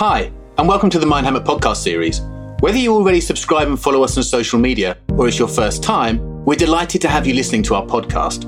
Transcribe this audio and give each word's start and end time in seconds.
Hi, 0.00 0.32
and 0.56 0.66
welcome 0.66 0.88
to 0.88 0.98
the 0.98 1.04
Mind 1.04 1.26
Hammock 1.26 1.44
podcast 1.44 1.76
series. 1.76 2.22
Whether 2.60 2.78
you 2.78 2.94
already 2.94 3.20
subscribe 3.20 3.68
and 3.68 3.78
follow 3.78 4.02
us 4.02 4.16
on 4.16 4.22
social 4.22 4.58
media 4.58 4.96
or 5.10 5.28
it's 5.28 5.38
your 5.38 5.46
first 5.46 5.82
time, 5.82 6.42
we're 6.46 6.54
delighted 6.54 7.02
to 7.02 7.08
have 7.08 7.26
you 7.26 7.34
listening 7.34 7.62
to 7.64 7.74
our 7.74 7.84
podcast. 7.84 8.46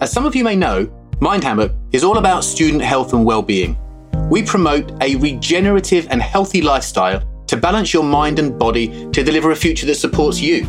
As 0.00 0.10
some 0.10 0.24
of 0.24 0.34
you 0.34 0.42
may 0.42 0.56
know, 0.56 0.90
Mind 1.20 1.44
Hammock 1.44 1.72
is 1.92 2.04
all 2.04 2.16
about 2.16 2.42
student 2.42 2.80
health 2.80 3.12
and 3.12 3.22
well-being. 3.22 3.76
We 4.30 4.44
promote 4.44 4.92
a 5.02 5.16
regenerative 5.16 6.06
and 6.08 6.22
healthy 6.22 6.62
lifestyle 6.62 7.22
to 7.48 7.56
balance 7.58 7.92
your 7.92 8.02
mind 8.02 8.38
and 8.38 8.58
body 8.58 9.06
to 9.10 9.22
deliver 9.22 9.50
a 9.50 9.56
future 9.56 9.84
that 9.84 9.96
supports 9.96 10.40
you. 10.40 10.62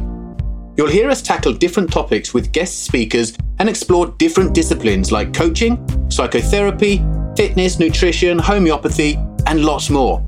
You'll 0.76 0.90
hear 0.90 1.10
us 1.10 1.22
tackle 1.22 1.54
different 1.54 1.94
topics 1.94 2.34
with 2.34 2.52
guest 2.52 2.84
speakers 2.84 3.38
and 3.60 3.70
explore 3.70 4.08
different 4.08 4.54
disciplines 4.54 5.14
like 5.14 5.34
coaching, 5.34 5.80
psychotherapy, 6.12 7.02
fitness, 7.38 7.80
nutrition, 7.80 8.38
homeopathy, 8.38 9.18
and 9.48 9.64
lots 9.64 9.90
more. 9.90 10.26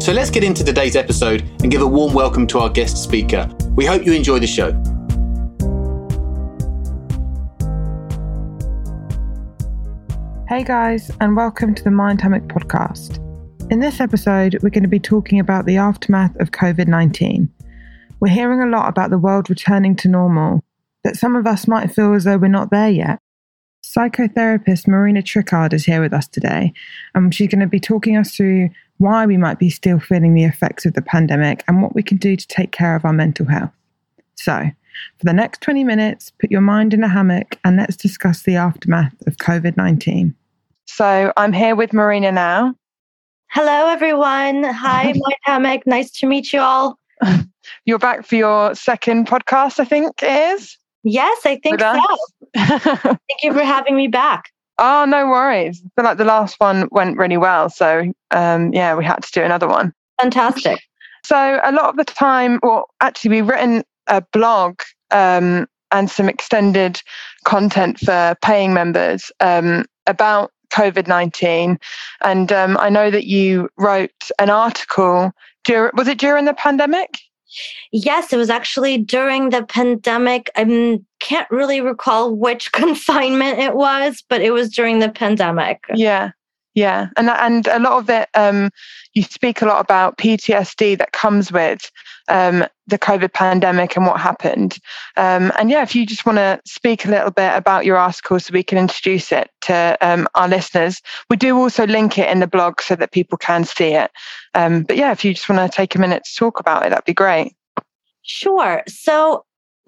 So 0.00 0.12
let's 0.12 0.30
get 0.30 0.44
into 0.44 0.62
today's 0.62 0.96
episode 0.96 1.42
and 1.62 1.70
give 1.70 1.82
a 1.82 1.86
warm 1.86 2.12
welcome 2.12 2.46
to 2.48 2.58
our 2.58 2.68
guest 2.68 2.96
speaker. 3.02 3.48
We 3.74 3.84
hope 3.84 4.04
you 4.04 4.12
enjoy 4.12 4.38
the 4.38 4.46
show. 4.46 4.72
Hey 10.48 10.62
guys, 10.62 11.10
and 11.20 11.36
welcome 11.36 11.74
to 11.74 11.82
the 11.82 11.90
Mind 11.90 12.20
Hammock 12.20 12.44
podcast. 12.44 13.18
In 13.70 13.80
this 13.80 14.00
episode, 14.00 14.58
we're 14.62 14.70
going 14.70 14.84
to 14.84 14.88
be 14.88 15.00
talking 15.00 15.40
about 15.40 15.66
the 15.66 15.76
aftermath 15.76 16.36
of 16.36 16.52
COVID 16.52 16.86
19. 16.86 17.52
We're 18.20 18.28
hearing 18.28 18.60
a 18.60 18.66
lot 18.66 18.88
about 18.88 19.10
the 19.10 19.18
world 19.18 19.50
returning 19.50 19.96
to 19.96 20.08
normal, 20.08 20.62
but 21.02 21.16
some 21.16 21.34
of 21.34 21.46
us 21.46 21.66
might 21.66 21.92
feel 21.92 22.14
as 22.14 22.24
though 22.24 22.38
we're 22.38 22.48
not 22.48 22.70
there 22.70 22.90
yet. 22.90 23.18
Psychotherapist 23.96 24.86
Marina 24.86 25.22
Tricard 25.22 25.72
is 25.72 25.86
here 25.86 26.02
with 26.02 26.12
us 26.12 26.28
today, 26.28 26.70
and 27.14 27.34
she's 27.34 27.48
going 27.48 27.60
to 27.60 27.66
be 27.66 27.80
talking 27.80 28.18
us 28.18 28.36
through 28.36 28.68
why 28.98 29.24
we 29.24 29.38
might 29.38 29.58
be 29.58 29.70
still 29.70 29.98
feeling 29.98 30.34
the 30.34 30.44
effects 30.44 30.84
of 30.84 30.92
the 30.92 31.00
pandemic 31.00 31.64
and 31.66 31.82
what 31.82 31.94
we 31.94 32.02
can 32.02 32.18
do 32.18 32.36
to 32.36 32.46
take 32.46 32.72
care 32.72 32.94
of 32.94 33.06
our 33.06 33.12
mental 33.14 33.46
health. 33.46 33.72
So, 34.34 34.64
for 35.18 35.24
the 35.24 35.32
next 35.32 35.62
20 35.62 35.82
minutes, 35.84 36.30
put 36.38 36.50
your 36.50 36.60
mind 36.60 36.92
in 36.92 37.04
a 37.04 37.08
hammock 37.08 37.58
and 37.64 37.78
let's 37.78 37.96
discuss 37.96 38.42
the 38.42 38.56
aftermath 38.56 39.14
of 39.26 39.38
COVID 39.38 39.78
19. 39.78 40.34
So, 40.84 41.32
I'm 41.38 41.54
here 41.54 41.74
with 41.74 41.94
Marina 41.94 42.32
now. 42.32 42.74
Hello, 43.50 43.88
everyone. 43.88 44.62
Hi, 44.64 45.10
my 45.16 45.34
hammock. 45.44 45.86
Nice 45.86 46.10
to 46.18 46.26
meet 46.26 46.52
you 46.52 46.60
all. 46.60 46.98
You're 47.86 47.98
back 47.98 48.26
for 48.26 48.36
your 48.36 48.74
second 48.74 49.26
podcast, 49.26 49.80
I 49.80 49.86
think 49.86 50.22
it 50.22 50.58
is. 50.58 50.76
Yes, 51.02 51.46
I 51.46 51.56
think 51.62 51.80
so. 51.80 51.98
Thank 52.54 53.42
you 53.42 53.52
for 53.52 53.62
having 53.62 53.96
me 53.96 54.08
back. 54.08 54.50
Oh, 54.78 55.06
no 55.06 55.26
worries. 55.26 55.82
I 55.84 55.88
feel 55.96 56.04
like 56.04 56.18
the 56.18 56.24
last 56.24 56.60
one 56.60 56.88
went 56.90 57.16
really 57.16 57.38
well. 57.38 57.70
So, 57.70 58.12
um, 58.30 58.72
yeah, 58.74 58.94
we 58.94 59.04
had 59.04 59.22
to 59.22 59.32
do 59.32 59.42
another 59.42 59.66
one. 59.66 59.92
Fantastic. 60.20 60.80
So, 61.24 61.60
a 61.62 61.72
lot 61.72 61.88
of 61.88 61.96
the 61.96 62.04
time, 62.04 62.60
well, 62.62 62.88
actually, 63.00 63.30
we've 63.30 63.48
written 63.48 63.84
a 64.06 64.22
blog 64.32 64.80
um, 65.10 65.66
and 65.92 66.10
some 66.10 66.28
extended 66.28 67.00
content 67.44 67.98
for 68.00 68.36
paying 68.42 68.74
members 68.74 69.30
um, 69.40 69.86
about 70.06 70.52
COVID 70.70 71.06
19. 71.06 71.78
And 72.22 72.52
um, 72.52 72.76
I 72.78 72.90
know 72.90 73.10
that 73.10 73.26
you 73.26 73.68
wrote 73.78 74.30
an 74.38 74.50
article. 74.50 75.32
During, 75.64 75.92
was 75.96 76.06
it 76.06 76.18
during 76.18 76.44
the 76.44 76.54
pandemic? 76.54 77.18
Yes, 77.92 78.32
it 78.32 78.36
was 78.36 78.50
actually 78.50 78.98
during 78.98 79.50
the 79.50 79.64
pandemic. 79.64 80.50
I 80.56 81.00
can't 81.20 81.50
really 81.50 81.80
recall 81.80 82.34
which 82.34 82.72
confinement 82.72 83.58
it 83.58 83.74
was, 83.74 84.24
but 84.28 84.40
it 84.40 84.50
was 84.50 84.74
during 84.74 84.98
the 84.98 85.10
pandemic. 85.10 85.84
Yeah. 85.94 86.30
Yeah, 86.76 87.08
and 87.16 87.30
and 87.30 87.66
a 87.68 87.78
lot 87.78 87.94
of 87.94 88.10
it, 88.10 88.28
um, 88.34 88.68
you 89.14 89.22
speak 89.22 89.62
a 89.62 89.66
lot 89.66 89.80
about 89.80 90.18
PTSD 90.18 90.98
that 90.98 91.12
comes 91.12 91.50
with 91.50 91.90
um, 92.28 92.66
the 92.86 92.98
COVID 92.98 93.32
pandemic 93.32 93.96
and 93.96 94.04
what 94.04 94.20
happened. 94.20 94.76
Um, 95.16 95.50
and 95.58 95.70
yeah, 95.70 95.82
if 95.82 95.94
you 95.94 96.04
just 96.04 96.26
want 96.26 96.36
to 96.36 96.60
speak 96.66 97.06
a 97.06 97.10
little 97.10 97.30
bit 97.30 97.56
about 97.56 97.86
your 97.86 97.96
article 97.96 98.38
so 98.38 98.52
we 98.52 98.62
can 98.62 98.76
introduce 98.76 99.32
it 99.32 99.50
to 99.62 99.96
um, 100.02 100.28
our 100.34 100.48
listeners, 100.48 101.00
we 101.30 101.38
do 101.38 101.56
also 101.56 101.86
link 101.86 102.18
it 102.18 102.28
in 102.28 102.40
the 102.40 102.46
blog 102.46 102.82
so 102.82 102.94
that 102.94 103.10
people 103.10 103.38
can 103.38 103.64
see 103.64 103.94
it. 103.94 104.10
Um, 104.52 104.82
but 104.82 104.98
yeah, 104.98 105.12
if 105.12 105.24
you 105.24 105.32
just 105.32 105.48
want 105.48 105.72
to 105.72 105.74
take 105.74 105.94
a 105.94 105.98
minute 105.98 106.24
to 106.24 106.36
talk 106.36 106.60
about 106.60 106.84
it, 106.84 106.90
that'd 106.90 107.06
be 107.06 107.14
great. 107.14 107.56
Sure. 108.20 108.82
So 108.86 109.46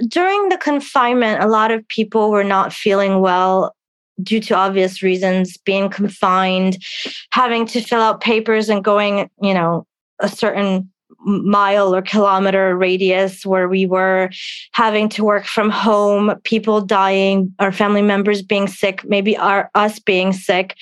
during 0.09 0.49
the 0.49 0.57
confinement, 0.57 1.43
a 1.43 1.49
lot 1.49 1.71
of 1.71 1.87
people 1.89 2.31
were 2.31 2.45
not 2.45 2.73
feeling 2.73 3.21
well 3.21 3.75
due 4.23 4.41
to 4.41 4.55
obvious 4.55 5.03
reasons, 5.03 5.57
being 5.57 5.89
confined, 5.89 6.83
having 7.31 7.67
to 7.67 7.81
fill 7.81 8.01
out 8.01 8.21
papers 8.21 8.69
and 8.69 8.85
going, 8.85 9.31
you 9.41 9.55
know, 9.55 9.87
a 10.21 10.29
certain 10.29 10.91
mile 11.21 11.95
or 11.95 12.03
kilometer 12.03 12.77
radius 12.77 13.45
where 13.45 13.69
we 13.69 13.87
were 13.87 14.31
having 14.73 15.09
to 15.09 15.25
work 15.25 15.45
from 15.45 15.71
home, 15.71 16.35
people 16.45 16.81
dying, 16.81 17.53
our 17.59 17.73
family 17.73 18.03
members 18.03 18.43
being 18.43 18.69
sick, 18.69 19.05
maybe 19.05 19.37
our 19.37 19.71
us 19.75 19.99
being 19.99 20.33
sick. 20.33 20.77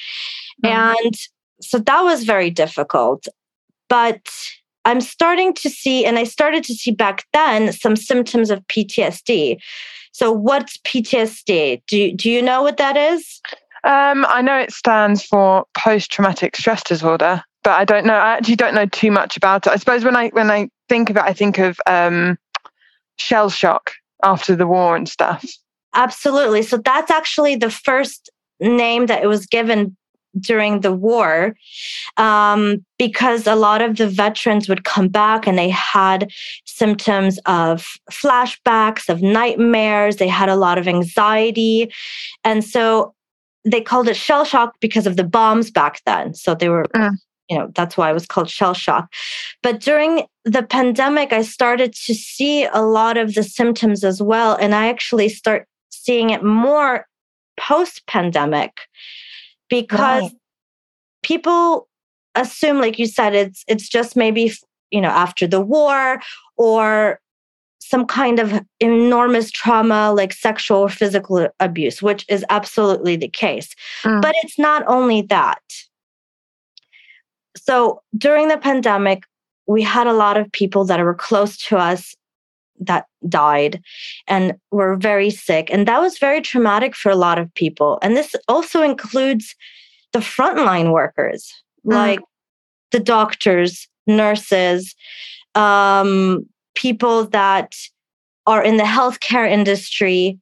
Mm-hmm. 0.64 1.06
And 1.06 1.14
so 1.60 1.78
that 1.78 2.02
was 2.02 2.25
very 2.25 2.50
difficult. 2.50 3.26
But 3.88 4.20
I'm 4.84 5.00
starting 5.00 5.52
to 5.54 5.70
see, 5.70 6.04
and 6.04 6.19
I 6.19 6.25
started 6.25 6.64
to 6.64 6.75
see 6.75 6.91
back 6.91 7.25
then 7.32 7.72
some 7.72 7.96
symptoms 7.96 8.50
of 8.50 8.66
PTSD. 8.69 9.58
So, 10.16 10.32
what's 10.32 10.78
PTSD? 10.78 11.82
Do, 11.87 12.12
do 12.12 12.31
you 12.31 12.41
know 12.41 12.62
what 12.62 12.78
that 12.78 12.97
is? 12.97 13.43
Um, 13.84 14.25
I 14.31 14.41
know 14.41 14.56
it 14.59 14.72
stands 14.72 15.22
for 15.22 15.66
post 15.77 16.10
traumatic 16.10 16.56
stress 16.56 16.82
disorder, 16.82 17.43
but 17.62 17.72
I 17.72 17.84
don't 17.84 18.06
know. 18.06 18.15
I 18.15 18.32
actually 18.32 18.56
don't 18.56 18.75
know 18.75 18.87
too 18.87 19.10
much 19.10 19.37
about 19.37 19.66
it. 19.66 19.75
I 19.75 19.76
suppose 19.76 20.05
when 20.06 20.16
I 20.16 20.28
when 20.31 20.50
I 20.50 20.71
think 20.88 21.10
of 21.10 21.19
it, 21.19 21.22
I 21.22 21.34
think 21.34 21.59
of 21.59 21.78
um, 21.87 22.38
shell 23.19 23.50
shock 23.50 23.93
after 24.22 24.56
the 24.56 24.66
war 24.66 24.97
and 24.97 25.06
stuff. 25.06 25.44
Absolutely. 25.93 26.62
So 26.62 26.78
that's 26.78 27.10
actually 27.10 27.56
the 27.56 27.71
first 27.71 28.31
name 28.59 29.06
that 29.06 29.22
it 29.22 29.26
was 29.26 29.44
given 29.44 29.99
during 30.41 30.80
the 30.80 30.92
war 30.92 31.56
um, 32.16 32.84
because 32.98 33.47
a 33.47 33.54
lot 33.54 33.82
of 33.82 33.97
the 33.97 34.08
veterans 34.08 34.69
would 34.69 34.84
come 34.84 35.08
back 35.08 35.47
and 35.47 35.58
they 35.58 35.70
had 35.70 36.30
symptoms 36.64 37.38
of 37.47 37.86
flashbacks, 38.10 39.08
of 39.08 39.22
nightmares. 39.22 40.16
They 40.16 40.28
had 40.28 40.48
a 40.48 40.56
lot 40.56 40.78
of 40.78 40.88
anxiety. 40.88 41.92
And 42.44 42.64
so 42.64 43.14
they 43.64 43.80
called 43.80 44.08
it 44.08 44.16
shell 44.16 44.44
shock 44.44 44.76
because 44.80 45.06
of 45.06 45.16
the 45.16 45.25
bombs 45.25 45.70
back 45.70 46.00
then. 46.06 46.34
So 46.34 46.54
they 46.54 46.69
were. 46.69 46.86
Mm. 46.94 47.16
You 47.48 47.56
know, 47.56 47.70
that's 47.76 47.96
why 47.96 48.10
it 48.10 48.12
was 48.12 48.26
called 48.26 48.50
shell 48.50 48.75
shock. 48.75 49.12
But 49.62 49.80
during 49.80 50.26
the 50.44 50.64
pandemic, 50.64 51.32
I 51.32 51.42
started 51.42 51.92
to 51.92 52.12
see 52.12 52.64
a 52.64 52.82
lot 52.82 53.16
of 53.16 53.34
the 53.34 53.44
symptoms 53.44 54.02
as 54.02 54.20
well. 54.20 54.56
And 54.56 54.75
I 54.75 54.88
actually 54.88 55.28
start 55.28 55.69
seeing 55.91 56.30
it 56.30 56.42
more 56.42 57.06
post 57.56 58.04
pandemic 58.06 58.80
because 59.69 60.22
right. 60.22 60.32
people 61.22 61.88
assume 62.34 62.78
like 62.78 62.99
you 62.99 63.06
said 63.06 63.34
it's 63.34 63.65
it's 63.66 63.88
just 63.88 64.16
maybe 64.16 64.53
you 64.91 65.00
know 65.00 65.09
after 65.09 65.47
the 65.47 65.60
war 65.60 66.21
or 66.56 67.21
some 67.81 68.05
kind 68.05 68.38
of 68.38 68.60
enormous 68.81 69.50
trauma 69.50 70.12
like 70.12 70.32
sexual 70.32 70.78
or 70.78 70.88
physical 70.88 71.49
abuse 71.60 72.03
which 72.03 72.25
is 72.28 72.44
absolutely 72.50 73.16
the 73.16 73.28
case 73.28 73.75
mm. 74.03 74.21
but 74.21 74.34
it's 74.43 74.59
not 74.59 74.82
only 74.87 75.22
that 75.22 75.62
so 77.56 78.03
during 78.16 78.49
the 78.49 78.59
pandemic 78.59 79.25
we 79.66 79.82
had 79.82 80.06
a 80.06 80.12
lot 80.12 80.37
of 80.37 80.50
people 80.53 80.84
that 80.84 81.00
were 81.00 81.15
close 81.15 81.56
to 81.56 81.76
us 81.76 82.15
that 82.81 83.06
died 83.28 83.81
and 84.26 84.54
were 84.70 84.97
very 84.97 85.31
sick. 85.31 85.69
And 85.70 85.87
that 85.88 86.00
was 86.00 86.19
very 86.19 86.41
traumatic 86.41 86.94
for 86.94 87.10
a 87.10 87.16
lot 87.16 87.38
of 87.38 87.53
people. 87.54 87.98
And 88.03 88.16
this 88.16 88.34
also 88.48 88.82
includes 88.82 89.54
the 90.12 90.19
frontline 90.20 90.92
workers, 90.92 91.53
mm. 91.87 91.93
like 91.93 92.20
the 92.93 93.00
doctors, 93.00 93.88
nurses, 94.06 94.94
um, 95.55 96.46
people 96.75 97.26
that 97.26 97.75
are 98.46 98.62
in 98.62 98.76
the 98.76 98.84
healthcare 98.84 99.50
industry. 99.50 100.38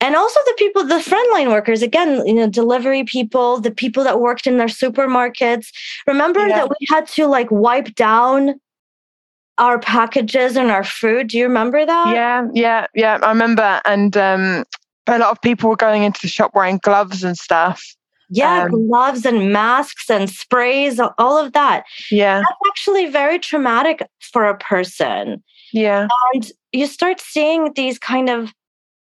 And 0.00 0.14
also 0.14 0.38
the 0.44 0.54
people, 0.58 0.84
the 0.84 0.96
frontline 0.96 1.48
workers, 1.48 1.82
again, 1.82 2.26
you 2.26 2.34
know, 2.34 2.48
delivery 2.48 3.04
people, 3.04 3.60
the 3.60 3.70
people 3.70 4.04
that 4.04 4.20
worked 4.20 4.46
in 4.46 4.58
their 4.58 4.66
supermarkets. 4.66 5.68
Remember 6.06 6.46
yeah. 6.46 6.58
that 6.58 6.68
we 6.68 6.86
had 6.90 7.08
to 7.08 7.26
like 7.26 7.50
wipe 7.50 7.94
down 7.94 8.60
our 9.58 9.78
packages 9.78 10.56
and 10.56 10.70
our 10.70 10.84
food. 10.84 11.28
Do 11.28 11.38
you 11.38 11.44
remember 11.44 11.84
that? 11.84 12.14
Yeah, 12.14 12.48
yeah, 12.52 12.86
yeah. 12.94 13.18
I 13.22 13.28
remember. 13.28 13.80
And 13.84 14.16
um, 14.16 14.64
a 15.06 15.18
lot 15.18 15.30
of 15.30 15.40
people 15.42 15.70
were 15.70 15.76
going 15.76 16.02
into 16.02 16.20
the 16.22 16.28
shop 16.28 16.52
wearing 16.54 16.78
gloves 16.82 17.22
and 17.22 17.36
stuff. 17.36 17.82
Yeah, 18.30 18.64
um, 18.64 18.88
gloves 18.88 19.26
and 19.26 19.52
masks 19.52 20.10
and 20.10 20.28
sprays, 20.30 20.98
all 21.18 21.38
of 21.38 21.52
that. 21.52 21.84
Yeah. 22.10 22.38
That's 22.38 22.70
actually 22.70 23.06
very 23.06 23.38
traumatic 23.38 24.08
for 24.20 24.46
a 24.46 24.56
person. 24.56 25.42
Yeah. 25.72 26.08
And 26.32 26.50
you 26.72 26.86
start 26.86 27.20
seeing 27.20 27.72
these 27.74 27.98
kind 27.98 28.30
of 28.30 28.52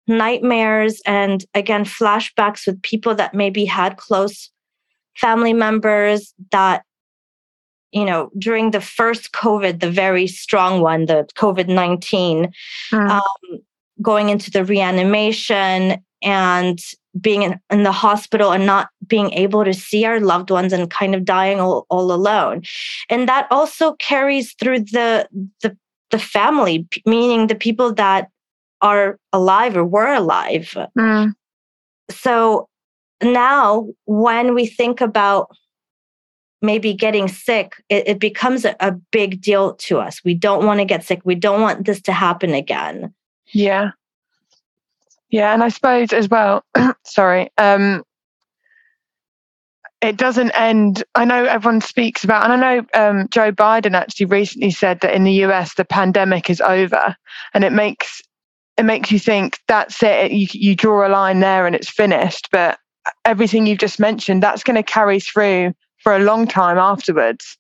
nightmares 0.08 1.02
and 1.06 1.46
again 1.54 1.86
flashbacks 1.86 2.66
with 2.66 2.82
people 2.82 3.14
that 3.14 3.36
maybe 3.36 3.64
had 3.64 3.98
close 3.98 4.50
family 5.16 5.54
members 5.54 6.34
that 6.52 6.84
you 7.92 8.06
know, 8.06 8.30
during 8.38 8.72
the 8.72 8.82
first 8.82 9.32
COVID, 9.32 9.80
the 9.80 9.90
very 9.90 10.28
strong 10.28 10.82
one, 10.82 11.06
the 11.06 11.28
COVID 11.36 11.68
19, 11.68 12.52
mm. 12.92 13.10
um, 13.10 13.60
going 14.02 14.30
into 14.30 14.52
the 14.52 14.64
reanimation 14.64 16.04
and 16.22 16.80
being 17.20 17.44
in, 17.44 17.60
in, 17.72 17.84
the 17.84 17.92
hospital 17.92 18.52
and 18.52 18.66
not 18.66 18.90
being 19.08 19.32
able 19.32 19.66
to 19.66 19.74
see 19.74 20.06
our 20.06 20.20
loved 20.20 20.52
ones 20.52 20.72
and 20.72 20.92
kind 20.92 21.16
of 21.16 21.26
dying 21.26 21.60
all, 21.60 21.86
all 21.90 22.12
alone. 22.12 22.62
And 23.10 23.28
that 23.28 23.48
also 23.50 23.94
carries 23.94 24.54
through 24.54 24.82
the, 24.82 25.28
the, 25.62 25.76
the 26.12 26.20
family, 26.20 26.88
meaning 27.06 27.48
the 27.48 27.56
people 27.56 27.94
that 27.96 28.30
are 28.82 29.20
alive 29.34 29.76
or 29.76 29.86
were 29.86 30.14
alive. 30.14 30.78
Mm. 30.98 31.34
So 32.12 32.70
now 33.24 33.88
when 34.06 34.54
we 34.54 34.66
think 34.66 35.02
about 35.02 35.50
maybe 36.62 36.94
getting 36.94 37.28
sick, 37.28 37.82
it, 37.90 38.08
it 38.08 38.20
becomes 38.20 38.66
a, 38.66 38.76
a 38.80 38.92
big 39.12 39.42
deal 39.42 39.76
to 39.76 40.00
us. 40.00 40.22
We 40.24 40.34
don't 40.34 40.66
want 40.66 40.80
to 40.80 40.86
get 40.86 41.04
sick. 41.04 41.22
We 41.24 41.36
don't 41.36 41.62
want 41.62 41.86
this 41.86 42.02
to 42.04 42.14
happen 42.14 42.54
again. 42.54 43.14
Yeah. 43.54 43.92
Yeah. 45.30 45.54
And 45.54 45.64
I 45.64 45.70
suppose 45.70 46.12
as 46.12 46.28
well, 46.28 46.64
sorry, 47.06 47.50
um, 47.58 48.04
it 50.02 50.18
doesn't 50.18 50.52
end. 50.52 51.04
I 51.16 51.26
know 51.26 51.44
everyone 51.46 51.82
speaks 51.82 52.24
about, 52.24 52.50
and 52.50 52.54
I 52.54 52.56
know 52.56 52.86
um, 52.94 53.28
Joe 53.30 53.52
Biden 53.52 53.94
actually 53.94 54.28
recently 54.28 54.72
said 54.72 55.02
that 55.02 55.14
in 55.14 55.26
the 55.26 55.44
US 55.44 55.76
the 55.76 55.84
pandemic 55.84 56.50
is 56.50 56.62
over, 56.62 57.16
and 57.54 57.64
it 57.64 57.74
makes 57.74 58.22
it 58.78 58.84
makes 58.84 59.12
you 59.12 59.20
think 59.20 59.60
that's 59.68 60.02
it. 60.02 60.32
You, 60.32 60.48
you 60.54 60.74
draw 60.74 61.06
a 61.06 61.12
line 61.12 61.42
there 61.42 61.68
and 61.68 61.76
it's 61.76 61.90
finished. 61.90 62.48
But 62.50 62.80
everything 63.26 63.66
you've 63.66 63.80
just 63.80 64.00
mentioned, 64.00 64.42
that's 64.42 64.64
going 64.64 64.78
to 64.78 64.84
carry 64.84 65.20
through 65.20 65.74
for 66.04 66.16
a 66.16 66.20
long 66.20 66.48
time 66.48 66.78
afterwards. 66.78 67.58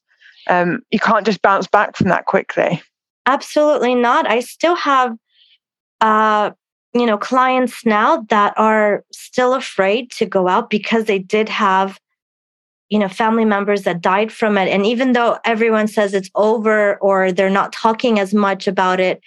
Um, 0.47 0.81
you 0.91 1.00
can't 1.00 1.25
just 1.25 1.41
bounce 1.41 1.68
back 1.68 1.95
from 1.95 2.07
that 2.09 2.25
quickly. 2.25 2.81
Absolutely 3.25 3.95
not. 3.95 4.27
I 4.27 4.39
still 4.39 4.75
have, 4.75 5.15
uh, 6.01 6.51
you 6.94 7.06
know, 7.06 7.18
clients 7.18 7.86
now 7.86 8.25
that 8.30 8.53
are 8.57 9.03
still 9.12 9.53
afraid 9.53 10.12
to 10.12 10.25
go 10.25 10.47
out 10.47 10.69
because 10.69 11.06
they 11.06 11.19
did 11.19 11.50
have, 11.50 12.00
you 12.89 12.97
know, 12.97 13.07
family 13.07 13.45
members 13.45 13.83
that 13.83 14.01
died 14.01 14.31
from 14.31 14.57
it. 14.57 14.68
And 14.68 14.86
even 14.86 15.12
though 15.12 15.38
everyone 15.45 15.88
says 15.88 16.13
it's 16.15 16.31
over 16.33 16.97
or 16.97 17.31
they're 17.31 17.50
not 17.50 17.71
talking 17.71 18.18
as 18.18 18.33
much 18.33 18.68
about 18.68 19.00
it 19.00 19.21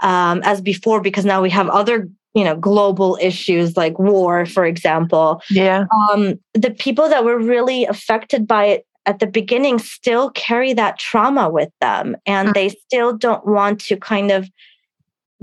um, 0.00 0.40
as 0.42 0.60
before, 0.60 1.00
because 1.00 1.24
now 1.24 1.40
we 1.40 1.50
have 1.50 1.68
other 1.68 2.08
you 2.36 2.44
know 2.44 2.54
global 2.54 3.18
issues 3.20 3.76
like 3.76 3.98
war 3.98 4.44
for 4.44 4.66
example. 4.66 5.42
Yeah. 5.50 5.86
Um, 6.12 6.38
the 6.52 6.70
people 6.70 7.08
that 7.08 7.24
were 7.24 7.38
really 7.38 7.86
affected 7.86 8.46
by 8.46 8.66
it 8.66 8.86
at 9.06 9.20
the 9.20 9.26
beginning 9.26 9.78
still 9.78 10.30
carry 10.30 10.74
that 10.74 10.98
trauma 10.98 11.48
with 11.48 11.70
them 11.80 12.14
and 12.26 12.48
mm-hmm. 12.48 12.52
they 12.52 12.68
still 12.68 13.16
don't 13.16 13.46
want 13.46 13.80
to 13.80 13.96
kind 13.96 14.30
of 14.30 14.50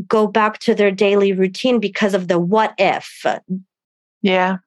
go 0.08 0.28
back 0.28 0.60
to 0.60 0.76
their 0.76 0.92
daily 0.92 1.34
routine 1.34 1.80
because 1.80 2.14
of 2.14 2.28
the 2.28 2.38
what 2.38 2.76
if. 2.78 3.26
Yeah. 4.22 4.58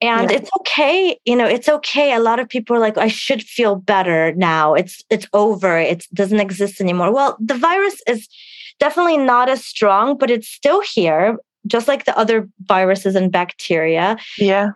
And 0.00 0.30
yeah. 0.30 0.36
it's 0.36 0.50
okay 0.60 1.18
you 1.24 1.36
know 1.36 1.46
it's 1.46 1.68
okay. 1.68 2.14
A 2.14 2.20
lot 2.20 2.40
of 2.40 2.48
people 2.48 2.74
are 2.74 2.80
like 2.80 2.98
i 2.98 3.08
should 3.08 3.44
feel 3.44 3.76
better 3.76 4.34
now. 4.34 4.74
It's 4.74 5.04
it's 5.08 5.28
over. 5.32 5.78
It 5.78 6.04
doesn't 6.12 6.40
exist 6.40 6.80
anymore. 6.80 7.12
Well 7.12 7.36
the 7.38 7.54
virus 7.54 8.02
is 8.08 8.28
definitely 8.78 9.18
not 9.18 9.48
as 9.48 9.64
strong, 9.64 10.16
but 10.16 10.30
it's 10.30 10.48
still 10.48 10.80
here, 10.80 11.36
just 11.66 11.88
like 11.88 12.04
the 12.04 12.16
other 12.16 12.48
viruses 12.60 13.14
and 13.14 13.32
bacteria. 13.32 14.16
Yeah. 14.38 14.70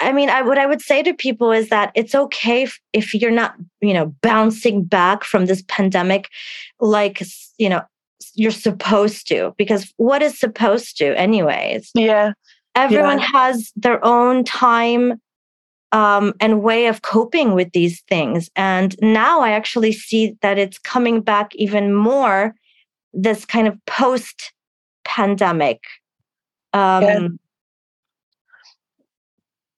I 0.00 0.12
mean, 0.12 0.28
I, 0.28 0.42
what 0.42 0.58
I 0.58 0.66
would 0.66 0.82
say 0.82 1.02
to 1.02 1.14
people 1.14 1.52
is 1.52 1.68
that 1.68 1.92
it's 1.94 2.14
okay 2.14 2.64
if, 2.64 2.78
if 2.92 3.14
you're 3.14 3.30
not, 3.30 3.54
you 3.80 3.94
know, 3.94 4.14
bouncing 4.22 4.82
back 4.82 5.24
from 5.24 5.46
this 5.46 5.62
pandemic 5.68 6.28
like, 6.80 7.22
you 7.58 7.68
know, 7.68 7.82
you're 8.34 8.50
supposed 8.50 9.28
to, 9.28 9.54
because 9.56 9.92
what 9.96 10.20
is 10.20 10.38
supposed 10.38 10.98
to, 10.98 11.18
anyways? 11.18 11.90
Yeah. 11.94 12.32
Everyone 12.74 13.20
yeah. 13.20 13.28
has 13.32 13.72
their 13.76 14.04
own 14.04 14.42
time 14.42 15.20
um, 15.92 16.34
and 16.40 16.62
way 16.62 16.86
of 16.86 17.02
coping 17.02 17.54
with 17.54 17.70
these 17.70 18.02
things. 18.08 18.50
And 18.56 18.96
now 19.00 19.40
I 19.40 19.52
actually 19.52 19.92
see 19.92 20.36
that 20.42 20.58
it's 20.58 20.78
coming 20.78 21.20
back 21.20 21.54
even 21.54 21.94
more 21.94 22.54
this 23.14 23.44
kind 23.44 23.66
of 23.68 23.78
post 23.86 24.52
pandemic 25.04 25.80
um, 26.72 27.02
yeah. 27.02 27.28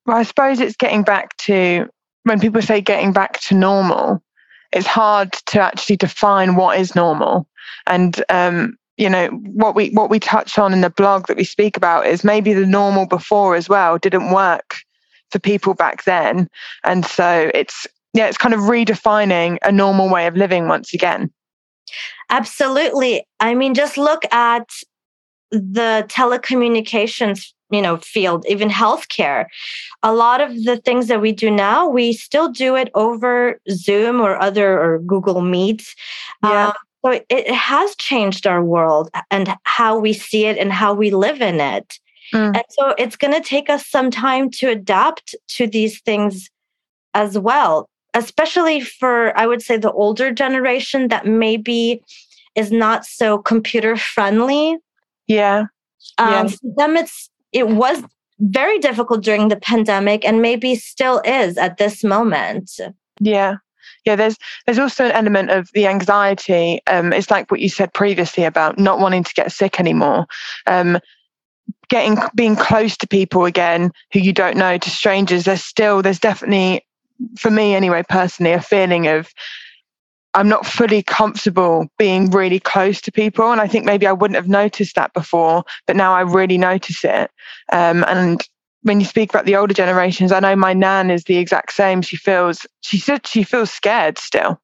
well 0.07 0.17
i 0.17 0.23
suppose 0.23 0.61
it's 0.61 0.77
getting 0.77 1.03
back 1.03 1.37
to 1.37 1.89
when 2.25 2.41
people 2.41 2.63
say 2.63 2.81
getting 2.81 3.13
back 3.13 3.39
to 3.41 3.55
normal 3.55 4.23
it's 4.73 4.87
hard 4.87 5.33
to 5.33 5.61
actually 5.61 5.97
define 5.97 6.57
what 6.57 6.79
is 6.79 6.95
normal. 6.95 7.47
And 7.87 8.23
um, 8.29 8.77
you 8.97 9.09
know 9.09 9.29
what 9.29 9.75
we 9.75 9.91
what 9.91 10.11
we 10.11 10.19
touch 10.19 10.59
on 10.59 10.73
in 10.73 10.81
the 10.81 10.91
blog 10.91 11.27
that 11.27 11.37
we 11.37 11.45
speak 11.45 11.77
about 11.77 12.07
is 12.07 12.25
maybe 12.25 12.53
the 12.53 12.67
normal 12.67 13.07
before 13.07 13.55
as 13.55 13.69
well 13.69 13.99
didn't 13.99 14.33
work 14.33 14.77
for 15.31 15.39
people 15.39 15.75
back 15.75 16.05
then. 16.05 16.49
And 16.85 17.05
so 17.05 17.51
it's 17.55 17.87
yeah 18.13 18.27
it's 18.27 18.39
kind 18.39 18.55
of 18.55 18.61
redefining 18.61 19.59
a 19.63 19.73
normal 19.73 20.11
way 20.11 20.27
of 20.27 20.37
living 20.37 20.69
once 20.69 20.95
again 20.95 21.31
Absolutely. 22.31 23.27
I 23.41 23.55
mean, 23.55 23.75
just 23.75 23.97
look 23.97 24.25
at 24.33 24.69
the 25.51 26.05
telecommunications 26.09 27.53
you 27.71 27.83
know 27.83 27.97
field 27.97 28.45
even 28.49 28.69
healthcare 28.69 29.47
a 30.03 30.15
lot 30.15 30.41
of 30.41 30.65
the 30.65 30.77
things 30.79 31.09
that 31.09 31.21
we 31.21 31.33
do 31.33 31.51
now 31.51 31.87
we 31.89 32.13
still 32.13 32.49
do 32.49 32.77
it 32.77 32.91
over 32.95 33.61
zoom 33.71 34.21
or 34.21 34.41
other 34.41 34.81
or 34.81 34.99
google 35.01 35.41
meets 35.41 35.95
yeah. 36.43 36.69
Um, 36.69 36.73
so 37.05 37.11
it, 37.13 37.27
it, 37.29 37.55
has 37.55 37.95
changed 37.97 38.47
our 38.47 38.65
world 38.65 39.11
and 39.31 39.55
how 39.63 39.99
we 39.99 40.13
see 40.13 40.47
it 40.47 40.59
and 40.59 40.73
how 40.73 40.93
we 40.95 41.11
live 41.11 41.41
in 41.41 41.61
it 41.61 41.99
mm. 42.33 42.55
and 42.55 42.65
so 42.71 42.95
it's 42.99 43.17
going 43.17 43.35
to 43.35 43.47
take 43.47 43.69
us 43.71 43.87
some 43.87 44.11
time 44.11 44.51
to 44.51 44.69
adapt 44.69 45.35
to 45.49 45.67
these 45.67 46.01
things 46.01 46.51
as 47.15 47.39
well 47.39 47.89
especially 48.17 48.81
for 48.81 49.37
i 49.39 49.47
would 49.47 49.63
say 49.63 49.77
the 49.77 49.93
older 49.93 50.33
generation 50.33 51.09
that 51.09 51.27
maybe 51.27 52.03
is 52.57 52.73
not 52.73 53.05
so 53.05 53.39
computer 53.39 53.97
friendly. 53.97 54.79
Yeah. 55.29 55.67
Um, 56.19 56.31
yeah. 56.31 56.47
for 56.49 56.75
them 56.77 56.97
it's 56.97 57.31
it 57.53 57.69
was 57.69 58.03
very 58.41 58.79
difficult 58.79 59.23
during 59.23 59.49
the 59.49 59.57
pandemic 59.57 60.25
and 60.25 60.43
maybe 60.43 60.75
still 60.75 61.21
is 61.25 61.57
at 61.57 61.77
this 61.77 62.03
moment. 62.03 62.71
Yeah. 63.21 63.57
Yeah 64.05 64.17
there's 64.17 64.37
there's 64.65 64.79
also 64.79 65.05
an 65.05 65.13
element 65.13 65.51
of 65.51 65.71
the 65.75 65.87
anxiety. 65.87 66.81
Um 66.87 67.13
it's 67.13 67.31
like 67.31 67.51
what 67.51 67.61
you 67.61 67.69
said 67.69 67.93
previously 67.93 68.45
about 68.45 68.79
not 68.79 68.99
wanting 68.99 69.25
to 69.25 69.35
get 69.35 69.53
sick 69.53 69.79
anymore. 69.79 70.27
Um 70.67 70.99
getting 71.89 72.19
being 72.35 72.57
close 72.57 72.97
to 72.97 73.07
people 73.07 73.45
again 73.45 73.93
who 74.13 74.21
you 74.21 74.33
don't 74.33 74.57
know 74.57 74.77
to 74.77 74.91
strangers 74.91 75.45
there's 75.45 75.63
still 75.63 76.03
there's 76.03 76.19
definitely 76.19 76.85
for 77.39 77.51
me 77.51 77.75
anyway, 77.75 78.03
personally, 78.09 78.53
a 78.53 78.61
feeling 78.61 79.07
of 79.07 79.33
I'm 80.37 80.49
not 80.49 80.67
fully 80.67 81.03
comfortable 81.03 81.89
being 81.97 82.31
really 82.31 82.61
close 82.61 83.01
to 83.03 83.13
people. 83.13 83.51
And 83.51 83.61
I 83.61 83.67
think 83.67 83.87
maybe 83.87 84.07
I 84.07 84.13
wouldn't 84.13 84.37
have 84.37 84.49
noticed 84.49 84.95
that 84.95 85.15
before, 85.15 85.65
but 85.87 85.97
now 85.97 86.13
I 86.13 86.21
really 86.21 86.59
notice 86.59 87.05
it. 87.05 87.31
Um, 87.73 88.05
and 88.07 88.47
when 88.83 89.01
you 89.01 89.07
speak 89.07 89.31
about 89.31 89.47
the 89.47 89.57
older 89.57 89.73
generations, 89.73 90.33
I 90.33 90.41
know 90.41 90.55
my 90.55 90.75
nan 90.75 91.11
is 91.11 91.25
the 91.25 91.39
exact 91.39 91.73
same. 91.73 92.03
She 92.03 92.17
feels, 92.17 92.67
she 92.83 92.99
said 92.99 93.27
she 93.27 93.45
feels 93.45 93.71
scared 93.71 94.19
still. 94.19 94.61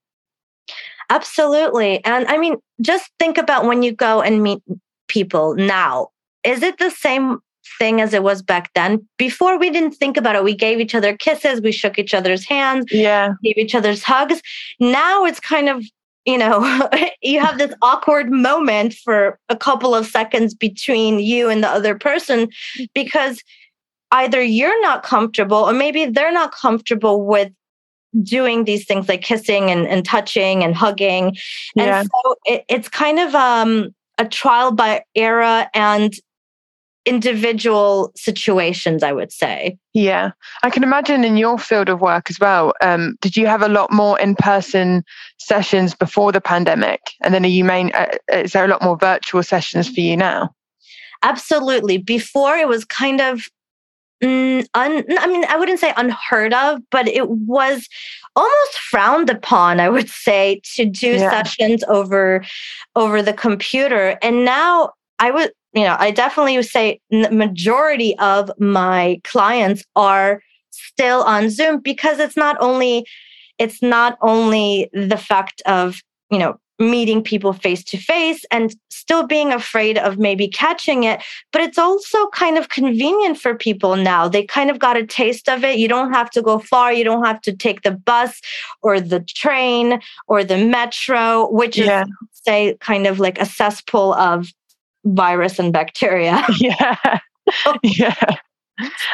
Absolutely. 1.09 2.05
And 2.05 2.27
I 2.27 2.37
mean, 2.37 2.57
just 2.83 3.11
think 3.19 3.39
about 3.39 3.65
when 3.65 3.83
you 3.83 3.93
go 3.93 4.21
and 4.21 4.43
meet 4.43 4.63
people 5.09 5.55
now. 5.55 6.09
Is 6.45 6.63
it 6.63 6.79
the 6.79 6.91
same 6.91 7.39
thing 7.79 8.01
as 8.01 8.15
it 8.15 8.23
was 8.23 8.43
back 8.43 8.71
then. 8.75 9.07
Before 9.19 9.59
we 9.59 9.71
didn't 9.71 9.93
think 9.93 10.17
about 10.17 10.37
it. 10.37 10.45
We 10.45 10.55
gave 10.55 10.81
each 10.81 10.95
other 10.95 11.17
kisses, 11.17 11.61
we 11.61 11.73
shook 11.73 11.99
each 11.99 12.15
other's 12.15 12.45
hands, 12.45 12.87
yeah, 12.91 13.35
gave 13.43 13.57
each 13.57 13.75
other's 13.75 14.03
hugs. 14.03 14.41
Now 14.81 15.25
it's 15.25 15.41
kind 15.41 15.69
of 15.69 15.85
you 16.25 16.39
know, 16.39 16.89
you 17.23 17.41
have 17.41 17.59
this 17.59 17.75
awkward 17.83 18.31
moment 18.31 18.95
for 18.95 19.39
a 19.49 19.57
couple 19.57 19.95
of 19.95 20.07
seconds 20.07 20.55
between 20.55 21.19
you 21.19 21.49
and 21.49 21.63
the 21.63 21.69
other 21.69 21.99
person 21.99 22.49
because 22.95 23.43
either 24.13 24.43
you're 24.43 24.81
not 24.83 25.03
comfortable 25.03 25.57
or 25.57 25.73
maybe 25.73 26.05
they're 26.05 26.33
not 26.33 26.53
comfortable 26.53 27.27
with 27.27 27.51
doing 28.23 28.65
these 28.65 28.85
things 28.85 29.09
like 29.09 29.23
kissing 29.23 29.71
and, 29.71 29.87
and 29.87 30.05
touching 30.05 30.63
and 30.63 30.75
hugging. 30.75 31.37
Yeah. 31.75 32.01
And 32.01 32.09
so 32.09 32.35
it, 32.45 32.65
it's 32.69 32.89
kind 32.89 33.19
of 33.19 33.35
um, 33.35 33.95
a 34.19 34.27
trial 34.27 34.73
by 34.73 35.05
error 35.17 35.67
and 35.75 36.13
individual 37.05 38.13
situations, 38.15 39.03
I 39.03 39.13
would 39.13 39.33
say. 39.33 39.77
Yeah. 39.93 40.31
I 40.63 40.71
can 40.71 40.83
imagine 40.83 41.25
in 41.25 41.37
your 41.37 41.59
field 41.59 41.89
of 41.89 42.01
work 42.01 42.31
as 42.31 42.39
well. 42.39 42.75
Um, 42.81 43.17
did 43.21 43.37
you 43.37 43.47
have 43.47 43.63
a 43.63 43.69
lot 43.69 43.93
more 43.93 44.19
in 44.21 44.37
person 44.37 45.05
sessions 45.39 45.95
before 45.95 46.33
the 46.33 46.41
pandemic? 46.41 47.01
And 47.23 47.35
then 47.35 47.45
are 47.45 47.49
you 47.49 47.65
main, 47.65 47.91
uh, 47.95 48.07
is 48.33 48.53
there 48.53 48.65
a 48.65 48.69
lot 48.69 48.83
more 48.83 48.97
virtual 48.97 49.43
sessions 49.43 49.89
for 49.89 50.01
you 50.01 50.17
now? 50.17 50.55
Absolutely. 51.23 51.99
Before 51.99 52.57
it 52.57 52.69
was 52.69 52.85
kind 52.85 53.21
of 53.21 53.49
mm, 54.23 54.67
un, 54.75 55.05
I 55.19 55.27
mean, 55.27 55.45
I 55.49 55.57
wouldn't 55.57 55.81
say 55.81 55.93
unheard 55.97 56.55
of, 56.55 56.81
but 56.91 57.09
it 57.09 57.29
was 57.29 57.89
almost 58.37 58.79
frowned 58.79 59.31
upon. 59.31 59.81
I 59.81 59.89
would 59.89 60.09
say 60.09 60.61
to 60.75 60.85
do 60.85 61.15
yeah. 61.15 61.31
sessions 61.31 61.85
over 61.89 62.45
over 62.97 63.23
the 63.23 63.33
computer, 63.33 64.19
and 64.23 64.45
now 64.45 64.93
I 65.19 65.31
would, 65.31 65.53
you 65.73 65.85
know, 65.85 65.97
I 65.99 66.11
definitely 66.11 66.57
would 66.57 66.67
say 66.67 67.01
the 67.11 67.31
majority 67.31 68.19
of 68.19 68.51
my 68.59 69.21
clients 69.25 69.85
are 69.97 70.43
still 70.71 71.23
on 71.23 71.51
Zoom 71.51 71.81
because 71.81 72.19
it's 72.19 72.37
not 72.37 72.57
only 72.61 73.07
it's 73.59 73.83
not 73.83 74.19
only 74.23 74.91
the 74.93 75.17
fact 75.17 75.63
of 75.67 76.01
you 76.31 76.39
know 76.39 76.59
meeting 76.79 77.23
people 77.23 77.53
face 77.53 77.85
to 77.85 77.97
face 77.97 78.45
and 78.51 78.75
still 78.91 79.27
being 79.27 79.53
afraid 79.53 79.99
of 79.99 80.19
maybe 80.19 80.49
catching 80.49 81.05
it. 81.05 81.23
But 81.53 81.63
it's 81.63 81.79
also 81.79 82.29
kind 82.29 82.59
of 82.59 82.69
convenient 82.69 83.39
for 83.39 83.55
people 83.55 83.97
now. 83.97 84.29
They 84.29 84.45
kind 84.45 84.71
of 84.71 84.79
got 84.79 84.97
a 84.97 85.07
taste 85.07 85.49
of 85.49 85.65
it. 85.65 85.79
You 85.79 85.89
don't 85.89 86.13
have 86.13 86.31
to 86.31 86.43
go 86.43 86.59
far. 86.59 86.93
You 86.93 87.05
don't 87.05 87.25
have 87.25 87.41
to 87.43 87.53
take 87.53 87.83
the 87.83 87.93
bus 87.93 88.41
or 88.83 89.01
the 89.01 89.21
train 89.21 90.01
or 90.27 90.45
the 90.45 90.59
metro, 90.59 91.51
which 91.51 91.79
yeah. 91.79 92.03
is, 92.03 92.09
say, 92.33 92.77
kind 92.81 93.07
of 93.07 93.19
like 93.19 93.41
a 93.41 93.47
cesspool 93.47 94.15
of 94.15 94.49
virus 95.05 95.59
and 95.59 95.73
bacteria. 95.73 96.45
Yeah. 96.59 97.19
yeah. 97.83 98.37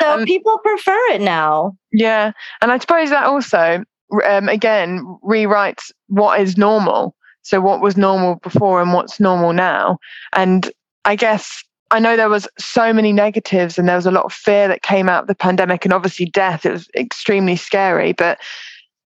So 0.00 0.12
um, 0.12 0.24
people 0.26 0.58
prefer 0.58 0.98
it 1.12 1.22
now. 1.22 1.76
Yeah. 1.92 2.32
And 2.60 2.70
I 2.70 2.78
suppose 2.78 3.08
that 3.10 3.24
also, 3.24 3.82
um, 4.26 4.48
again, 4.48 5.02
rewrites 5.24 5.90
what 6.08 6.40
is 6.40 6.58
normal 6.58 7.16
so 7.48 7.62
what 7.62 7.80
was 7.80 7.96
normal 7.96 8.34
before 8.36 8.82
and 8.82 8.92
what's 8.92 9.18
normal 9.18 9.54
now? 9.54 9.98
And 10.34 10.70
I 11.06 11.16
guess 11.16 11.64
I 11.90 11.98
know 11.98 12.14
there 12.14 12.28
was 12.28 12.46
so 12.58 12.92
many 12.92 13.10
negatives 13.10 13.78
and 13.78 13.88
there 13.88 13.96
was 13.96 14.04
a 14.04 14.10
lot 14.10 14.26
of 14.26 14.34
fear 14.34 14.68
that 14.68 14.82
came 14.82 15.08
out 15.08 15.22
of 15.22 15.28
the 15.28 15.34
pandemic 15.34 15.86
and 15.86 15.94
obviously 15.94 16.26
death. 16.26 16.66
It 16.66 16.72
was 16.72 16.90
extremely 16.94 17.56
scary. 17.56 18.12
But 18.12 18.38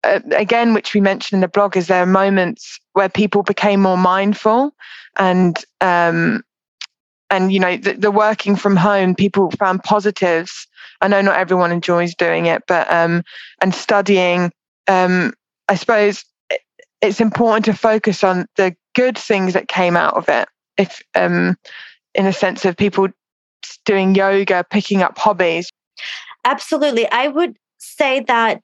uh, 0.04 0.22
again, 0.32 0.74
which 0.74 0.96
we 0.96 1.00
mentioned 1.00 1.38
in 1.38 1.42
the 1.42 1.48
blog, 1.48 1.78
is 1.78 1.86
there 1.86 2.02
are 2.02 2.08
moments 2.08 2.80
where 2.94 3.08
people 3.08 3.44
became 3.44 3.82
more 3.82 3.98
mindful 3.98 4.74
and 5.18 5.64
um, 5.82 6.42
and 7.34 7.52
you 7.52 7.60
know 7.60 7.78
the, 7.78 7.94
the, 7.94 8.12
working 8.12 8.56
from 8.56 8.76
home 8.76 9.16
people 9.16 9.52
found 9.52 9.84
positives 9.84 10.68
i 11.02 11.08
know 11.08 11.22
not 11.22 11.38
everyone 11.38 11.72
enjoys 11.72 12.16
doing 12.16 12.46
it 12.46 12.62
but 12.68 12.92
um 12.92 13.24
and 13.62 13.74
studying 13.74 14.52
um 14.88 15.34
i 15.68 15.76
suppose 15.76 16.24
it's 17.04 17.20
important 17.20 17.66
to 17.66 17.74
focus 17.74 18.24
on 18.24 18.46
the 18.56 18.76
good 18.96 19.18
things 19.18 19.54
that 19.54 19.68
came 19.68 19.98
out 19.98 20.16
of 20.16 20.30
it. 20.30 20.48
If, 20.78 21.02
um, 21.16 21.58
in 22.16 22.26
a 22.26 22.34
sense 22.34 22.64
of 22.66 22.78
people 22.78 23.10
doing 23.86 24.16
yoga, 24.16 24.66
picking 24.70 25.02
up 25.02 25.18
hobbies. 25.18 25.70
Absolutely. 26.46 27.10
I 27.12 27.28
would 27.28 27.58
say 27.78 28.22
that, 28.22 28.62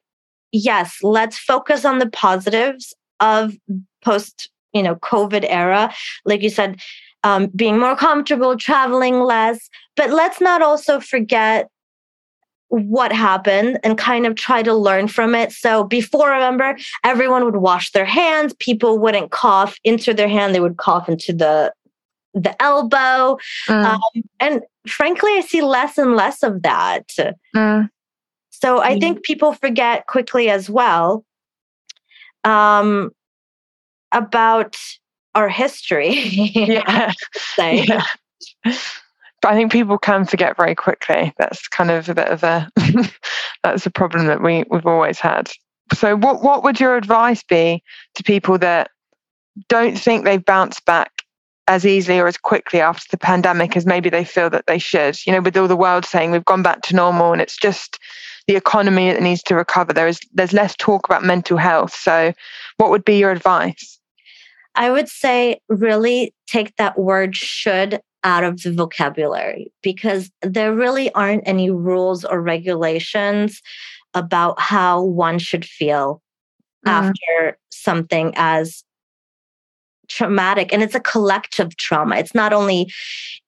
yes, 0.51 0.97
let's 1.03 1.38
focus 1.38 1.83
on 1.83 1.99
the 1.99 2.09
positives 2.09 2.93
of 3.19 3.55
post, 4.03 4.49
you 4.73 4.83
know, 4.83 4.95
COVID 4.95 5.45
era. 5.47 5.93
Like 6.23 6.41
you 6.41 6.49
said, 6.49 6.79
um, 7.23 7.47
being 7.55 7.79
more 7.79 7.95
comfortable, 7.95 8.57
traveling 8.57 9.19
less. 9.21 9.69
But 9.95 10.11
let's 10.11 10.39
not 10.39 10.61
also 10.61 10.99
forget 10.99 11.69
what 12.69 13.11
happened 13.11 13.79
and 13.83 13.97
kind 13.97 14.25
of 14.25 14.35
try 14.35 14.61
to 14.61 14.73
learn 14.73 15.07
from 15.07 15.33
it. 15.33 15.51
So 15.51 15.83
before, 15.83 16.29
remember, 16.29 16.77
everyone 17.03 17.43
would 17.45 17.57
wash 17.57 17.91
their 17.91 18.05
hands. 18.05 18.53
People 18.59 18.99
wouldn't 18.99 19.31
cough 19.31 19.77
into 19.83 20.13
their 20.13 20.29
hand; 20.29 20.53
they 20.53 20.59
would 20.59 20.77
cough 20.77 21.09
into 21.09 21.33
the 21.33 21.73
the 22.33 22.59
elbow. 22.61 23.38
Mm. 23.67 23.85
Um, 23.85 24.23
and 24.39 24.61
frankly, 24.88 25.31
I 25.33 25.41
see 25.41 25.61
less 25.61 25.97
and 25.97 26.15
less 26.15 26.43
of 26.43 26.61
that. 26.61 27.07
Mm. 27.55 27.89
So 28.51 28.81
I 28.81 28.95
mm. 28.95 28.99
think 28.99 29.23
people 29.23 29.53
forget 29.53 30.05
quickly 30.07 30.49
as 30.49 30.69
well 30.69 31.25
um, 32.43 33.11
about 34.11 34.77
our 35.36 35.50
history. 35.50 36.09
yeah. 36.09 37.13
yeah. 37.57 38.03
But 39.41 39.53
I 39.53 39.55
think 39.55 39.71
people 39.71 39.98
can 39.98 40.25
forget 40.25 40.57
very 40.57 40.75
quickly. 40.75 41.33
That's 41.38 41.67
kind 41.67 41.91
of 41.91 42.09
a 42.09 42.15
bit 42.15 42.27
of 42.27 42.43
a 42.43 42.69
that's 43.63 43.86
a 43.86 43.91
problem 43.91 44.27
that 44.27 44.41
we 44.41 44.63
we've 44.69 44.86
always 44.86 45.19
had. 45.19 45.51
So 45.93 46.15
what 46.15 46.43
what 46.43 46.63
would 46.63 46.79
your 46.79 46.98
advice 46.98 47.43
be 47.43 47.83
to 48.15 48.24
people 48.24 48.57
that 48.59 48.91
don't 49.67 49.98
think 49.98 50.24
they've 50.24 50.43
bounced 50.43 50.86
back 50.86 51.12
as 51.67 51.86
easily 51.86 52.19
or 52.19 52.27
as 52.27 52.38
quickly 52.38 52.81
after 52.81 53.05
the 53.12 53.17
pandemic 53.17 53.77
as 53.77 53.86
maybe 53.86 54.09
they 54.09 54.25
feel 54.25 54.50
that 54.50 54.65
they 54.67 54.77
should? 54.77 55.25
You 55.25 55.33
know, 55.33 55.41
with 55.41 55.55
all 55.55 55.67
the 55.67 55.75
world 55.75 56.05
saying 56.05 56.31
we've 56.31 56.45
gone 56.45 56.63
back 56.63 56.81
to 56.83 56.95
normal 56.95 57.31
and 57.31 57.41
it's 57.41 57.57
just 57.57 57.98
the 58.48 58.55
economy 58.55 59.12
that 59.12 59.21
needs 59.21 59.43
to 59.43 59.55
recover. 59.55 59.93
There 59.93 60.07
is 60.07 60.19
there's 60.33 60.53
less 60.53 60.75
talk 60.75 61.05
about 61.05 61.24
mental 61.24 61.55
health. 61.55 61.93
So 61.93 62.33
what 62.77 62.89
would 62.89 63.05
be 63.05 63.19
your 63.19 63.31
advice? 63.31 63.98
I 64.75 64.91
would 64.91 65.09
say 65.09 65.59
really 65.67 66.33
take 66.47 66.75
that 66.77 66.97
word 66.97 67.35
should 67.35 68.01
out 68.23 68.43
of 68.43 68.61
the 68.61 68.71
vocabulary 68.71 69.71
because 69.81 70.29
there 70.41 70.73
really 70.73 71.11
aren't 71.13 71.47
any 71.47 71.69
rules 71.69 72.25
or 72.25 72.41
regulations 72.41 73.61
about 74.13 74.59
how 74.59 75.01
one 75.01 75.39
should 75.39 75.65
feel 75.65 76.21
mm. 76.85 76.91
after 76.91 77.57
something 77.69 78.33
as 78.35 78.83
traumatic 80.09 80.73
and 80.73 80.81
it's 80.81 80.95
a 80.95 80.99
collective 80.99 81.75
trauma. 81.77 82.17
It's 82.17 82.35
not 82.35 82.51
only 82.51 82.91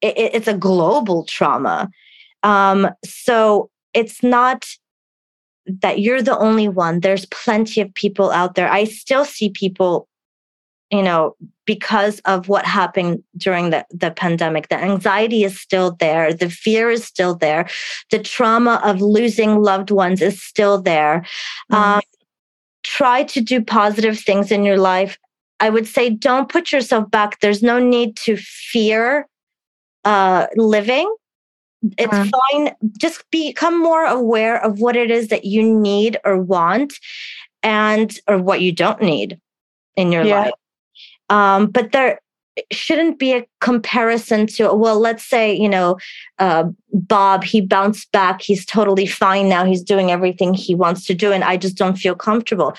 it, 0.01 0.13
it's 0.17 0.47
a 0.47 0.57
global 0.57 1.25
trauma. 1.25 1.89
Um, 2.43 2.89
so 3.03 3.69
it's 3.93 4.23
not 4.23 4.65
that 5.65 5.99
you're 5.99 6.21
the 6.21 6.37
only 6.37 6.67
one. 6.67 6.99
There's 6.99 7.25
plenty 7.27 7.81
of 7.81 7.93
people 7.93 8.31
out 8.31 8.55
there. 8.55 8.71
I 8.71 8.85
still 8.85 9.25
see 9.25 9.49
people 9.49 10.07
you 10.91 11.01
know 11.01 11.35
because 11.65 12.19
of 12.25 12.49
what 12.49 12.65
happened 12.65 13.23
during 13.37 13.69
the, 13.69 13.85
the 13.91 14.11
pandemic 14.11 14.67
the 14.67 14.75
anxiety 14.75 15.43
is 15.43 15.59
still 15.59 15.91
there 15.93 16.33
the 16.33 16.49
fear 16.49 16.91
is 16.91 17.03
still 17.03 17.33
there 17.33 17.67
the 18.11 18.19
trauma 18.19 18.79
of 18.83 19.01
losing 19.01 19.61
loved 19.61 19.89
ones 19.89 20.21
is 20.21 20.41
still 20.41 20.81
there 20.81 21.25
mm-hmm. 21.71 21.75
um, 21.75 22.01
try 22.83 23.23
to 23.23 23.41
do 23.41 23.63
positive 23.63 24.19
things 24.19 24.51
in 24.51 24.63
your 24.63 24.77
life 24.77 25.17
i 25.59 25.69
would 25.69 25.87
say 25.87 26.09
don't 26.09 26.49
put 26.49 26.71
yourself 26.71 27.09
back 27.09 27.39
there's 27.39 27.63
no 27.63 27.79
need 27.79 28.15
to 28.15 28.35
fear 28.37 29.27
uh, 30.03 30.47
living 30.55 31.13
it's 31.97 32.13
mm-hmm. 32.13 32.29
fine 32.51 32.75
just 32.97 33.23
become 33.31 33.79
more 33.79 34.05
aware 34.05 34.63
of 34.63 34.79
what 34.79 34.95
it 34.95 35.09
is 35.09 35.29
that 35.29 35.45
you 35.45 35.63
need 35.63 36.17
or 36.25 36.37
want 36.37 36.93
and 37.63 38.19
or 38.27 38.37
what 38.39 38.61
you 38.61 38.71
don't 38.71 39.01
need 39.01 39.39
in 39.95 40.11
your 40.11 40.23
yeah. 40.23 40.41
life 40.41 40.51
um, 41.31 41.67
but 41.67 41.93
there 41.93 42.19
shouldn't 42.71 43.17
be 43.17 43.33
a 43.33 43.45
comparison 43.61 44.45
to, 44.45 44.73
well, 44.73 44.99
let's 44.99 45.23
say, 45.23 45.55
you 45.55 45.69
know, 45.69 45.97
uh, 46.37 46.65
Bob, 46.93 47.43
he 47.43 47.61
bounced 47.61 48.11
back. 48.11 48.41
He's 48.41 48.65
totally 48.65 49.05
fine 49.05 49.47
now. 49.47 49.63
He's 49.65 49.81
doing 49.81 50.11
everything 50.11 50.53
he 50.53 50.75
wants 50.75 51.05
to 51.05 51.13
do. 51.13 51.31
And 51.31 51.45
I 51.45 51.55
just 51.55 51.77
don't 51.77 51.97
feel 51.97 52.13
comfortable. 52.13 52.73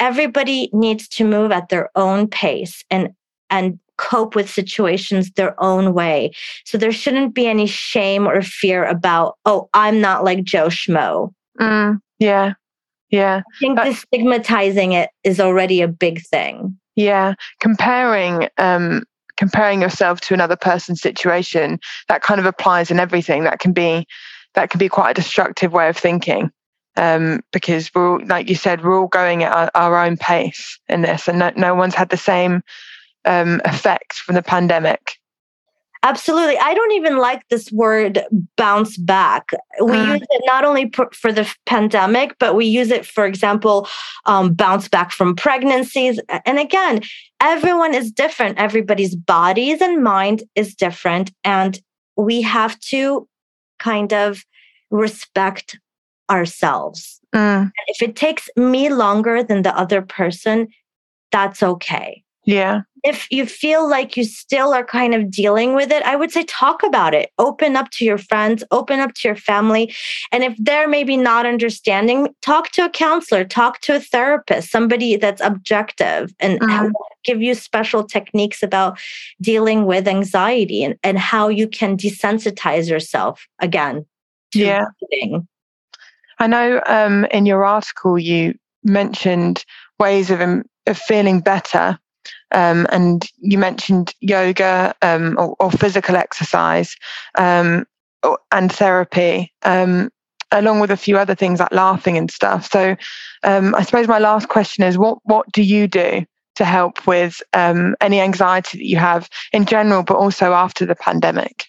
Everybody 0.00 0.68
needs 0.72 1.06
to 1.10 1.24
move 1.24 1.52
at 1.52 1.68
their 1.68 1.90
own 1.94 2.26
pace 2.26 2.84
and, 2.90 3.10
and 3.50 3.78
cope 3.98 4.34
with 4.34 4.50
situations 4.50 5.30
their 5.30 5.54
own 5.62 5.94
way. 5.94 6.32
So 6.64 6.76
there 6.76 6.90
shouldn't 6.90 7.34
be 7.34 7.46
any 7.46 7.66
shame 7.66 8.26
or 8.26 8.42
fear 8.42 8.84
about, 8.84 9.38
oh, 9.44 9.68
I'm 9.72 10.00
not 10.00 10.24
like 10.24 10.42
Joe 10.42 10.66
Schmo. 10.66 11.32
Mm, 11.60 12.00
yeah. 12.18 12.54
Yeah. 13.10 13.42
I 13.46 13.58
think 13.60 13.78
the 13.78 13.92
stigmatizing 13.92 14.92
it 14.92 15.10
is 15.22 15.38
already 15.38 15.80
a 15.80 15.88
big 15.88 16.20
thing. 16.22 16.76
Yeah, 16.96 17.34
comparing 17.60 18.48
um, 18.58 19.04
comparing 19.36 19.82
yourself 19.82 20.20
to 20.22 20.34
another 20.34 20.56
person's 20.56 21.00
situation 21.00 21.80
that 22.08 22.22
kind 22.22 22.38
of 22.38 22.46
applies 22.46 22.90
in 22.90 23.00
everything. 23.00 23.44
That 23.44 23.58
can 23.58 23.72
be 23.72 24.06
that 24.54 24.70
can 24.70 24.78
be 24.78 24.88
quite 24.88 25.10
a 25.10 25.14
destructive 25.14 25.72
way 25.72 25.88
of 25.88 25.96
thinking 25.96 26.50
um, 26.96 27.40
because 27.52 27.90
we're 27.94 28.12
all, 28.12 28.26
like 28.26 28.48
you 28.48 28.54
said, 28.54 28.84
we're 28.84 28.98
all 28.98 29.08
going 29.08 29.42
at 29.42 29.52
our, 29.52 29.70
our 29.74 30.04
own 30.06 30.16
pace 30.16 30.78
in 30.88 31.02
this, 31.02 31.28
and 31.28 31.38
no, 31.38 31.52
no 31.56 31.74
one's 31.74 31.94
had 31.94 32.08
the 32.08 32.16
same 32.16 32.62
um, 33.24 33.60
effect 33.64 34.14
from 34.14 34.34
the 34.34 34.42
pandemic. 34.42 35.18
Absolutely. 36.04 36.58
I 36.58 36.74
don't 36.74 36.92
even 36.92 37.16
like 37.16 37.48
this 37.48 37.72
word 37.72 38.20
bounce 38.58 38.98
back. 38.98 39.48
We 39.80 39.92
mm. 39.92 40.12
use 40.12 40.26
it 40.28 40.42
not 40.44 40.62
only 40.62 40.92
for 41.12 41.32
the 41.32 41.50
pandemic, 41.64 42.36
but 42.38 42.54
we 42.54 42.66
use 42.66 42.90
it, 42.90 43.06
for 43.06 43.24
example, 43.24 43.88
um, 44.26 44.52
bounce 44.52 44.86
back 44.86 45.12
from 45.12 45.34
pregnancies. 45.34 46.20
And 46.44 46.58
again, 46.58 47.00
everyone 47.40 47.94
is 47.94 48.12
different. 48.12 48.58
Everybody's 48.58 49.16
bodies 49.16 49.80
and 49.80 50.04
mind 50.04 50.42
is 50.54 50.74
different. 50.74 51.32
And 51.42 51.80
we 52.16 52.42
have 52.42 52.78
to 52.80 53.26
kind 53.78 54.12
of 54.12 54.44
respect 54.90 55.78
ourselves. 56.30 57.18
Mm. 57.34 57.72
if 57.88 58.00
it 58.00 58.14
takes 58.14 58.48
me 58.56 58.90
longer 58.90 59.42
than 59.42 59.62
the 59.62 59.76
other 59.76 60.02
person, 60.02 60.68
that's 61.32 61.62
okay. 61.62 62.22
Yeah. 62.44 62.82
If 63.04 63.30
you 63.30 63.44
feel 63.44 63.88
like 63.88 64.16
you 64.16 64.24
still 64.24 64.72
are 64.72 64.84
kind 64.84 65.14
of 65.14 65.30
dealing 65.30 65.74
with 65.74 65.92
it, 65.92 66.02
I 66.04 66.16
would 66.16 66.32
say 66.32 66.42
talk 66.44 66.82
about 66.82 67.14
it. 67.14 67.30
Open 67.38 67.76
up 67.76 67.90
to 67.92 68.04
your 68.04 68.16
friends, 68.16 68.64
open 68.70 68.98
up 68.98 69.12
to 69.14 69.28
your 69.28 69.36
family. 69.36 69.94
And 70.32 70.42
if 70.42 70.56
they're 70.58 70.88
maybe 70.88 71.18
not 71.18 71.44
understanding, 71.44 72.34
talk 72.40 72.70
to 72.72 72.86
a 72.86 72.88
counselor, 72.88 73.44
talk 73.44 73.80
to 73.82 73.96
a 73.96 74.00
therapist, 74.00 74.70
somebody 74.70 75.16
that's 75.16 75.42
objective 75.42 76.32
and 76.40 76.58
mm-hmm. 76.58 76.92
give 77.24 77.42
you 77.42 77.54
special 77.54 78.04
techniques 78.04 78.62
about 78.62 78.98
dealing 79.40 79.84
with 79.84 80.08
anxiety 80.08 80.82
and, 80.82 80.96
and 81.02 81.18
how 81.18 81.48
you 81.48 81.68
can 81.68 81.98
desensitize 81.98 82.88
yourself 82.88 83.46
again. 83.60 84.06
yeah. 84.54 84.86
I 86.38 86.46
know 86.46 86.82
um, 86.86 87.26
in 87.26 87.44
your 87.44 87.64
article 87.64 88.18
you 88.18 88.54
mentioned 88.82 89.64
ways 89.98 90.30
of, 90.30 90.40
of 90.40 90.98
feeling 90.98 91.40
better 91.40 91.98
um, 92.52 92.86
and 92.90 93.26
you 93.38 93.58
mentioned 93.58 94.14
yoga 94.20 94.94
um, 95.02 95.36
or, 95.38 95.56
or, 95.58 95.70
physical 95.70 96.16
exercise 96.16 96.96
um, 97.36 97.86
or, 98.22 98.38
and 98.52 98.70
therapy, 98.70 99.52
um, 99.62 100.10
along 100.52 100.80
with 100.80 100.90
a 100.90 100.96
few 100.96 101.18
other 101.18 101.34
things 101.34 101.60
like 101.60 101.72
laughing 101.72 102.16
and 102.16 102.30
stuff. 102.30 102.70
So, 102.70 102.96
um, 103.42 103.74
I 103.74 103.82
suppose 103.82 104.08
my 104.08 104.18
last 104.18 104.48
question 104.48 104.84
is, 104.84 104.96
what 104.98 105.18
what 105.24 105.50
do 105.52 105.62
you 105.62 105.88
do 105.88 106.24
to 106.56 106.64
help 106.64 107.06
with 107.06 107.42
um, 107.52 107.96
any 108.00 108.20
anxiety 108.20 108.78
that 108.78 108.86
you 108.86 108.96
have 108.96 109.28
in 109.52 109.64
general, 109.64 110.02
but 110.02 110.16
also 110.16 110.52
after 110.52 110.86
the 110.86 110.94
pandemic? 110.94 111.66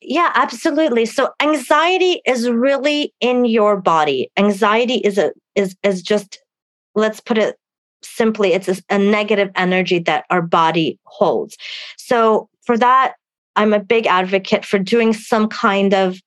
Yeah, 0.00 0.32
absolutely. 0.34 1.06
So 1.06 1.30
anxiety 1.40 2.20
is 2.26 2.48
really 2.50 3.14
in 3.20 3.46
your 3.46 3.80
body. 3.80 4.30
Anxiety 4.36 4.96
is 4.96 5.16
a 5.16 5.32
is 5.54 5.76
is 5.82 6.02
just 6.02 6.40
let's 6.94 7.20
put 7.20 7.38
it 7.38 7.56
simply 8.04 8.52
it's 8.52 8.82
a, 8.88 8.98
negative 8.98 9.50
energy 9.56 9.98
that 10.00 10.24
our 10.30 10.42
body 10.42 10.98
holds. 11.04 11.56
So 11.96 12.48
for 12.64 12.78
that, 12.78 13.14
I'm 13.56 13.72
a 13.72 13.80
big 13.80 14.06
advocate 14.06 14.64
for 14.64 14.78
doing 14.78 15.12
some 15.12 15.48
kind 15.48 15.94
of 15.94 16.20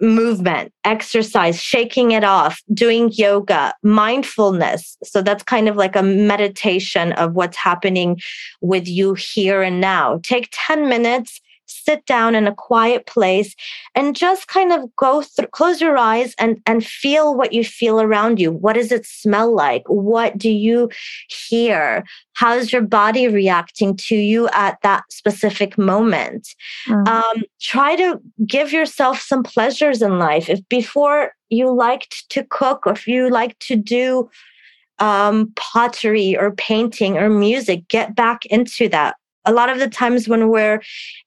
movement, 0.00 0.72
exercise, 0.84 1.60
shaking 1.60 2.10
it 2.10 2.22
off, 2.22 2.60
doing 2.72 3.10
yoga, 3.12 3.72
mindfulness. 3.82 4.96
So 5.02 5.22
that's 5.22 5.42
kind 5.42 5.68
of 5.68 5.76
like 5.76 5.96
a 5.96 6.02
meditation 6.02 7.12
of 7.12 7.32
what's 7.32 7.56
happening 7.56 8.20
with 8.60 8.86
you 8.86 9.14
here 9.14 9.62
and 9.62 9.80
now. 9.80 10.20
Take 10.22 10.48
10 10.52 10.88
minutes 10.88 11.40
sit 11.66 12.04
down 12.06 12.34
in 12.34 12.46
a 12.46 12.54
quiet 12.54 13.06
place 13.06 13.54
and 13.94 14.16
just 14.16 14.48
kind 14.48 14.72
of 14.72 14.94
go 14.96 15.22
through, 15.22 15.48
close 15.48 15.80
your 15.80 15.96
eyes 15.96 16.34
and, 16.38 16.60
and 16.66 16.84
feel 16.84 17.34
what 17.34 17.52
you 17.52 17.64
feel 17.64 18.00
around 18.00 18.40
you. 18.40 18.52
What 18.52 18.74
does 18.74 18.92
it 18.92 19.06
smell 19.06 19.54
like? 19.54 19.82
What 19.86 20.38
do 20.38 20.50
you 20.50 20.90
hear? 21.28 22.04
How's 22.34 22.72
your 22.72 22.82
body 22.82 23.28
reacting 23.28 23.96
to 23.96 24.16
you 24.16 24.48
at 24.52 24.78
that 24.82 25.04
specific 25.10 25.78
moment? 25.78 26.54
Mm. 26.88 27.08
Um, 27.08 27.42
try 27.60 27.96
to 27.96 28.20
give 28.46 28.72
yourself 28.72 29.20
some 29.20 29.42
pleasures 29.42 30.02
in 30.02 30.18
life. 30.18 30.48
If 30.48 30.66
before 30.68 31.32
you 31.48 31.72
liked 31.72 32.28
to 32.30 32.44
cook, 32.44 32.86
or 32.86 32.92
if 32.92 33.06
you 33.06 33.30
like 33.30 33.58
to 33.60 33.76
do 33.76 34.28
um, 34.98 35.52
pottery 35.56 36.36
or 36.36 36.52
painting 36.52 37.18
or 37.18 37.28
music, 37.28 37.88
get 37.88 38.14
back 38.14 38.46
into 38.46 38.88
that 38.88 39.16
a 39.46 39.52
lot 39.52 39.70
of 39.70 39.78
the 39.78 39.88
times 39.88 40.28
when 40.28 40.48
we're 40.48 40.82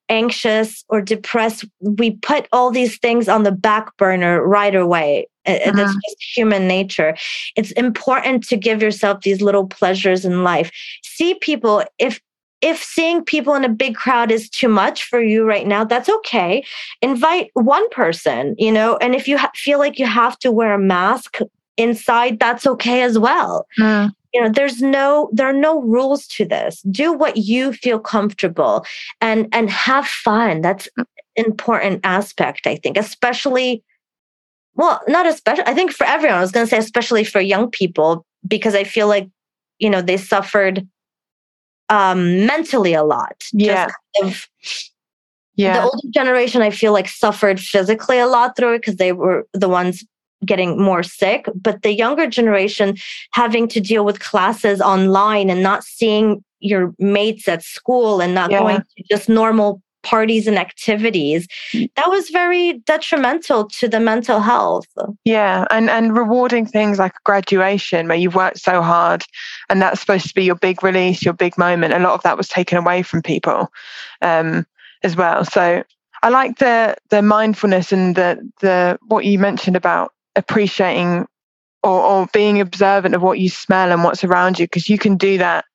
anxious 0.10 0.84
or 0.90 1.02
depressed, 1.02 1.66
we 1.80 2.12
put 2.12 2.48
all 2.52 2.72
these 2.72 2.98
things 2.98 3.28
on 3.28 3.44
the 3.44 3.52
back 3.52 3.96
burner 3.98 4.46
right 4.46 4.76
away. 4.76 5.28
Uh-huh. 5.46 5.72
That's 5.74 5.94
just 5.94 6.24
human 6.36 6.68
nature. 6.68 7.16
It's 7.56 7.72
important 7.72 8.48
to 8.50 8.58
give 8.58 8.82
yourself 8.82 9.22
these 9.22 9.42
little 9.42 9.66
pleasures 9.66 10.26
in 10.26 10.44
life. 10.44 10.72
See 11.04 11.36
people, 11.36 11.84
if 11.98 12.20
if 12.62 12.84
seeing 12.84 13.24
people 13.24 13.56
in 13.56 13.64
a 13.64 13.70
big 13.70 13.96
crowd 13.96 14.32
is 14.32 14.50
too 14.50 14.68
much 14.68 15.06
for 15.06 15.22
you 15.22 15.46
right 15.46 15.66
now, 15.66 15.86
that's 15.86 16.10
okay. 16.10 16.62
Invite 17.02 17.52
one 17.54 17.88
person, 17.90 18.54
you 18.58 18.70
know, 18.70 18.98
and 18.98 19.16
if 19.16 19.30
you 19.30 19.38
ha- 19.38 19.52
feel 19.56 19.80
like 19.80 19.98
you 19.98 20.06
have 20.06 20.38
to 20.40 20.52
wear 20.52 20.74
a 20.74 20.78
mask 20.78 21.38
inside, 21.78 22.38
that's 22.38 22.68
okay 22.68 23.02
as 23.02 23.18
well. 23.18 23.66
Mm 23.80 24.12
you 24.34 24.42
know 24.42 24.50
there's 24.50 24.82
no 24.82 25.30
there 25.34 25.48
are 25.48 25.54
no 25.54 25.82
rules 25.82 26.28
to 26.28 26.46
this. 26.46 26.82
Do 26.84 27.14
what 27.14 27.38
you 27.38 27.74
feel 27.74 28.00
comfortable 28.00 28.86
and 29.22 29.48
and 29.52 29.70
have 29.70 30.06
fun. 30.06 30.62
That's 30.62 30.88
important 31.40 32.02
aspect 32.04 32.68
i 32.68 32.76
think 32.76 32.98
especially 32.98 33.82
well 34.76 35.02
not 35.08 35.26
especially 35.26 35.64
i 35.66 35.74
think 35.74 35.92
for 35.92 36.06
everyone 36.06 36.38
i 36.38 36.42
was 36.42 36.52
going 36.52 36.66
to 36.66 36.70
say 36.70 36.78
especially 36.78 37.24
for 37.24 37.40
young 37.40 37.70
people 37.70 38.26
because 38.48 38.76
i 38.76 38.84
feel 38.84 39.08
like 39.08 39.30
you 39.80 39.90
know 39.90 40.02
they 40.02 40.18
suffered 40.18 40.86
um 41.88 42.46
mentally 42.46 42.94
a 42.94 43.04
lot. 43.04 43.44
Yeah. 43.52 43.88
kind 44.20 44.32
of, 44.32 44.48
yeah. 45.56 45.74
the 45.74 45.84
older 45.84 46.08
generation 46.14 46.62
i 46.62 46.70
feel 46.70 46.92
like 46.92 47.08
suffered 47.08 47.60
physically 47.60 48.20
a 48.20 48.28
lot 48.28 48.56
through 48.56 48.76
it 48.76 48.80
because 48.80 48.98
they 48.98 49.14
were 49.14 49.48
the 49.54 49.70
ones 49.70 50.04
getting 50.46 50.82
more 50.82 51.04
sick, 51.04 51.48
but 51.56 51.82
the 51.82 51.94
younger 51.94 52.28
generation 52.28 52.96
having 53.32 53.68
to 53.70 53.80
deal 53.80 54.06
with 54.06 54.20
classes 54.20 54.82
online 54.82 55.50
and 55.50 55.62
not 55.62 55.84
seeing 55.84 56.44
your 56.60 56.94
mates 57.00 57.48
at 57.48 57.64
school 57.64 58.22
and 58.22 58.34
not 58.34 58.52
yeah. 58.52 58.60
going 58.60 58.78
to 58.78 59.04
just 59.10 59.30
normal 59.30 59.82
parties 60.02 60.48
and 60.48 60.58
activities 60.58 61.46
that 61.74 62.10
was 62.10 62.30
very 62.30 62.74
detrimental 62.86 63.68
to 63.68 63.88
the 63.88 64.00
mental 64.00 64.40
health 64.40 64.88
yeah 65.26 65.66
and 65.72 65.90
and 65.90 66.16
rewarding 66.16 66.66
things 66.66 66.98
like 66.98 67.12
graduation 67.26 68.08
where 68.08 68.18
you've 68.18 68.36
worked 68.36 68.60
so 68.60 68.82
hard 68.82 69.24
and 69.70 69.82
that's 69.82 70.00
supposed 70.00 70.28
to 70.28 70.34
be 70.34 70.46
your 70.46 70.56
big 70.56 70.82
release 70.84 71.24
your 71.24 71.34
big 71.34 71.58
moment 71.58 71.94
a 71.94 72.00
lot 72.00 72.14
of 72.14 72.24
that 72.24 72.38
was 72.38 72.48
taken 72.48 72.78
away 72.78 73.02
from 73.02 73.22
people 73.22 73.68
um, 74.22 74.66
as 75.04 75.18
well 75.18 75.44
so 75.44 75.84
i 76.24 76.30
like 76.30 76.60
the 76.60 76.96
the 77.10 77.22
mindfulness 77.22 77.92
and 77.92 78.16
the 78.16 78.40
the 78.62 78.98
what 79.08 79.26
you 79.26 79.38
mentioned 79.38 79.76
about 79.76 80.14
appreciating 80.36 81.26
or, 81.84 82.02
or 82.02 82.28
being 82.34 82.60
observant 82.62 83.16
of 83.16 83.22
what 83.22 83.40
you 83.40 83.50
smell 83.50 83.92
and 83.92 84.04
what's 84.04 84.24
around 84.24 84.60
you 84.60 84.66
because 84.66 84.90
you 84.90 84.98
can 84.98 85.18
do 85.18 85.38
that 85.38 85.66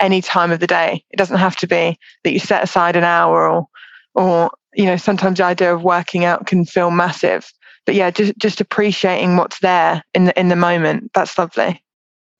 any 0.00 0.20
time 0.20 0.50
of 0.50 0.60
the 0.60 0.66
day. 0.66 1.04
It 1.10 1.16
doesn't 1.16 1.38
have 1.38 1.56
to 1.56 1.66
be 1.66 1.98
that 2.24 2.32
you 2.32 2.38
set 2.38 2.64
aside 2.64 2.96
an 2.96 3.04
hour 3.04 3.48
or 3.48 3.66
or 4.14 4.50
you 4.74 4.86
know 4.86 4.96
sometimes 4.96 5.38
the 5.38 5.44
idea 5.44 5.74
of 5.74 5.82
working 5.82 6.24
out 6.24 6.46
can 6.46 6.64
feel 6.64 6.90
massive. 6.90 7.50
But 7.86 7.94
yeah, 7.94 8.10
just 8.10 8.36
just 8.38 8.60
appreciating 8.60 9.36
what's 9.36 9.60
there 9.60 10.02
in 10.14 10.24
the 10.26 10.38
in 10.38 10.48
the 10.48 10.56
moment. 10.56 11.10
That's 11.14 11.36
lovely. 11.38 11.83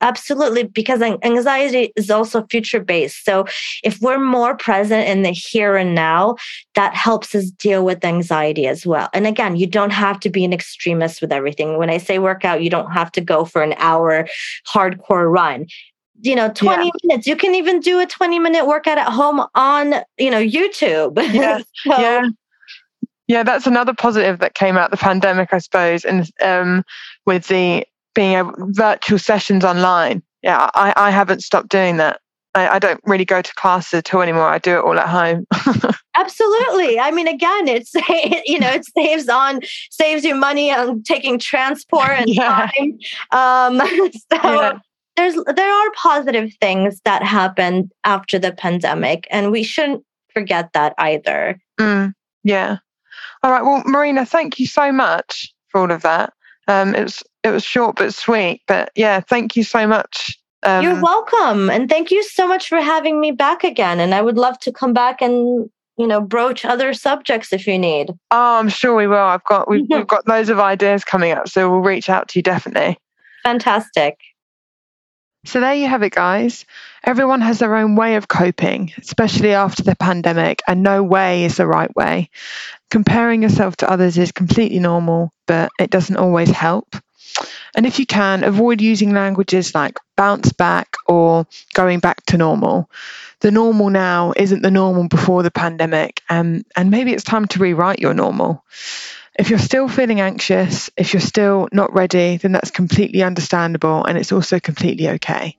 Absolutely, 0.05 0.65
because 0.65 1.01
anxiety 1.01 1.91
is 1.95 2.11
also 2.11 2.45
future 2.51 2.79
based. 2.79 3.25
So 3.25 3.45
if 3.83 3.99
we're 4.01 4.19
more 4.19 4.55
present 4.55 5.07
in 5.09 5.23
the 5.23 5.31
here 5.31 5.75
and 5.77 5.95
now, 5.95 6.35
that 6.75 6.93
helps 6.93 7.33
us 7.33 7.49
deal 7.49 7.83
with 7.83 8.05
anxiety 8.05 8.67
as 8.67 8.85
well. 8.85 9.09
And 9.13 9.25
again, 9.25 9.55
you 9.55 9.65
don't 9.65 9.89
have 9.89 10.19
to 10.19 10.29
be 10.29 10.45
an 10.45 10.53
extremist 10.53 11.21
with 11.21 11.31
everything. 11.31 11.79
When 11.79 11.89
I 11.89 11.97
say 11.97 12.19
workout, 12.19 12.61
you 12.61 12.69
don't 12.69 12.91
have 12.91 13.11
to 13.13 13.21
go 13.21 13.45
for 13.45 13.63
an 13.63 13.73
hour 13.79 14.27
hardcore 14.71 15.31
run 15.31 15.65
you 16.21 16.33
know 16.33 16.49
20 16.49 16.85
yeah. 16.85 16.91
minutes 17.03 17.27
you 17.27 17.35
can 17.35 17.53
even 17.53 17.81
do 17.81 17.99
a 17.99 18.05
20 18.05 18.39
minute 18.39 18.65
workout 18.65 18.97
at 18.97 19.11
home 19.11 19.45
on 19.53 19.95
you 20.17 20.31
know 20.31 20.41
youtube 20.41 21.17
yeah 21.33 21.59
so, 21.83 21.99
yeah 21.99 22.23
yeah 23.27 23.43
that's 23.43 23.67
another 23.67 23.93
positive 23.93 24.39
that 24.39 24.53
came 24.53 24.77
out 24.77 24.91
the 24.91 24.97
pandemic 24.97 25.51
i 25.51 25.57
suppose 25.57 26.05
and 26.05 26.31
um, 26.41 26.85
with 27.25 27.47
the 27.47 27.85
being 28.15 28.37
able 28.37 28.53
virtual 28.69 29.19
sessions 29.19 29.63
online. 29.63 30.23
Yeah, 30.41 30.69
I, 30.73 30.93
I 30.95 31.11
haven't 31.11 31.43
stopped 31.43 31.69
doing 31.69 31.97
that. 31.97 32.19
I, 32.55 32.69
I 32.69 32.79
don't 32.79 33.01
really 33.03 33.25
go 33.25 33.41
to 33.41 33.53
classes 33.55 33.93
at 33.95 34.13
all 34.13 34.21
anymore. 34.21 34.47
I 34.47 34.57
do 34.57 34.77
it 34.77 34.83
all 34.83 34.97
at 34.97 35.07
home. 35.07 35.45
Absolutely. 36.15 36.99
I 36.99 37.11
mean, 37.11 37.27
again, 37.27 37.67
it's 37.67 37.93
you 38.47 38.59
know, 38.59 38.71
it 38.71 38.85
saves 38.85 39.29
on 39.29 39.59
saves 39.91 40.23
you 40.23 40.33
money 40.33 40.71
on 40.71 41.03
taking 41.03 41.37
transport 41.37 42.09
and 42.09 42.29
yeah. 42.29 42.69
time. 42.77 42.97
Um, 43.31 43.87
so 44.31 44.39
yeah. 44.43 44.79
there's 45.17 45.35
there 45.55 45.71
are 45.71 45.91
positive 45.95 46.51
things 46.61 47.01
that 47.03 47.21
happened 47.21 47.91
after 48.05 48.39
the 48.39 48.53
pandemic, 48.53 49.27
and 49.29 49.51
we 49.51 49.63
shouldn't 49.63 50.03
forget 50.33 50.71
that 50.73 50.95
either. 50.97 51.59
Mm, 51.79 52.13
yeah. 52.43 52.77
All 53.43 53.51
right. 53.51 53.63
Well, 53.63 53.83
Marina, 53.85 54.25
thank 54.25 54.59
you 54.59 54.67
so 54.67 54.91
much 54.91 55.53
for 55.69 55.81
all 55.81 55.91
of 55.91 56.01
that. 56.03 56.33
Um, 56.67 56.95
it 56.95 57.03
was 57.03 57.23
it 57.43 57.49
was 57.49 57.63
short 57.63 57.95
but 57.95 58.13
sweet. 58.13 58.61
But 58.67 58.91
yeah, 58.95 59.19
thank 59.19 59.55
you 59.55 59.63
so 59.63 59.87
much. 59.87 60.37
Um, 60.63 60.83
You're 60.83 61.01
welcome, 61.01 61.69
and 61.69 61.89
thank 61.89 62.11
you 62.11 62.23
so 62.23 62.47
much 62.47 62.67
for 62.69 62.81
having 62.81 63.19
me 63.19 63.31
back 63.31 63.63
again. 63.63 63.99
And 63.99 64.15
I 64.15 64.21
would 64.21 64.37
love 64.37 64.59
to 64.59 64.71
come 64.71 64.93
back 64.93 65.21
and 65.21 65.69
you 65.97 66.07
know 66.07 66.21
broach 66.21 66.65
other 66.65 66.93
subjects 66.93 67.53
if 67.53 67.67
you 67.67 67.77
need. 67.77 68.11
Oh, 68.31 68.59
I'm 68.59 68.69
sure 68.69 68.95
we 68.95 69.07
will. 69.07 69.17
I've 69.17 69.43
got 69.43 69.69
we've, 69.69 69.85
we've 69.89 70.07
got 70.07 70.27
loads 70.27 70.49
of 70.49 70.59
ideas 70.59 71.03
coming 71.03 71.31
up, 71.31 71.47
so 71.47 71.69
we'll 71.69 71.81
reach 71.81 72.09
out 72.09 72.29
to 72.29 72.39
you 72.39 72.43
definitely. 72.43 72.97
Fantastic. 73.43 74.17
So 75.45 75.59
there 75.59 75.75
you 75.75 75.87
have 75.87 76.01
it, 76.01 76.13
guys. 76.13 76.65
Everyone 77.03 77.41
has 77.41 77.59
their 77.59 77.75
own 77.75 77.95
way 77.95 78.15
of 78.15 78.27
coping, 78.27 78.91
especially 78.97 79.53
after 79.53 79.83
the 79.83 79.95
pandemic, 79.95 80.61
and 80.67 80.81
no 80.81 81.03
way 81.03 81.45
is 81.45 81.57
the 81.57 81.67
right 81.67 81.95
way. 81.95 82.29
Comparing 82.89 83.43
yourself 83.43 83.75
to 83.77 83.89
others 83.89 84.17
is 84.17 84.31
completely 84.31 84.79
normal, 84.79 85.31
but 85.45 85.69
it 85.79 85.91
doesn't 85.91 86.17
always 86.17 86.49
help. 86.49 86.95
And 87.75 87.85
if 87.85 87.99
you 87.99 88.07
can, 88.07 88.43
avoid 88.43 88.81
using 88.81 89.13
languages 89.13 89.75
like 89.75 89.99
bounce 90.15 90.51
back 90.51 90.95
or 91.05 91.45
going 91.73 91.99
back 91.99 92.25
to 92.27 92.37
normal. 92.37 92.89
The 93.41 93.51
normal 93.51 93.89
now 93.91 94.33
isn't 94.35 94.63
the 94.63 94.71
normal 94.71 95.07
before 95.09 95.43
the 95.43 95.51
pandemic, 95.51 96.21
and, 96.27 96.65
and 96.75 96.89
maybe 96.89 97.11
it's 97.13 97.23
time 97.23 97.45
to 97.47 97.59
rewrite 97.59 97.99
your 97.99 98.13
normal. 98.15 98.63
If 99.37 99.49
you're 99.49 99.59
still 99.59 99.89
feeling 99.89 100.21
anxious, 100.21 100.89
if 100.95 101.13
you're 101.13 101.19
still 101.19 101.67
not 101.73 101.93
ready, 101.93 102.37
then 102.37 102.53
that's 102.53 102.71
completely 102.71 103.21
understandable 103.21 104.05
and 104.05 104.17
it's 104.17 104.31
also 104.31 104.61
completely 104.61 105.09
okay. 105.09 105.57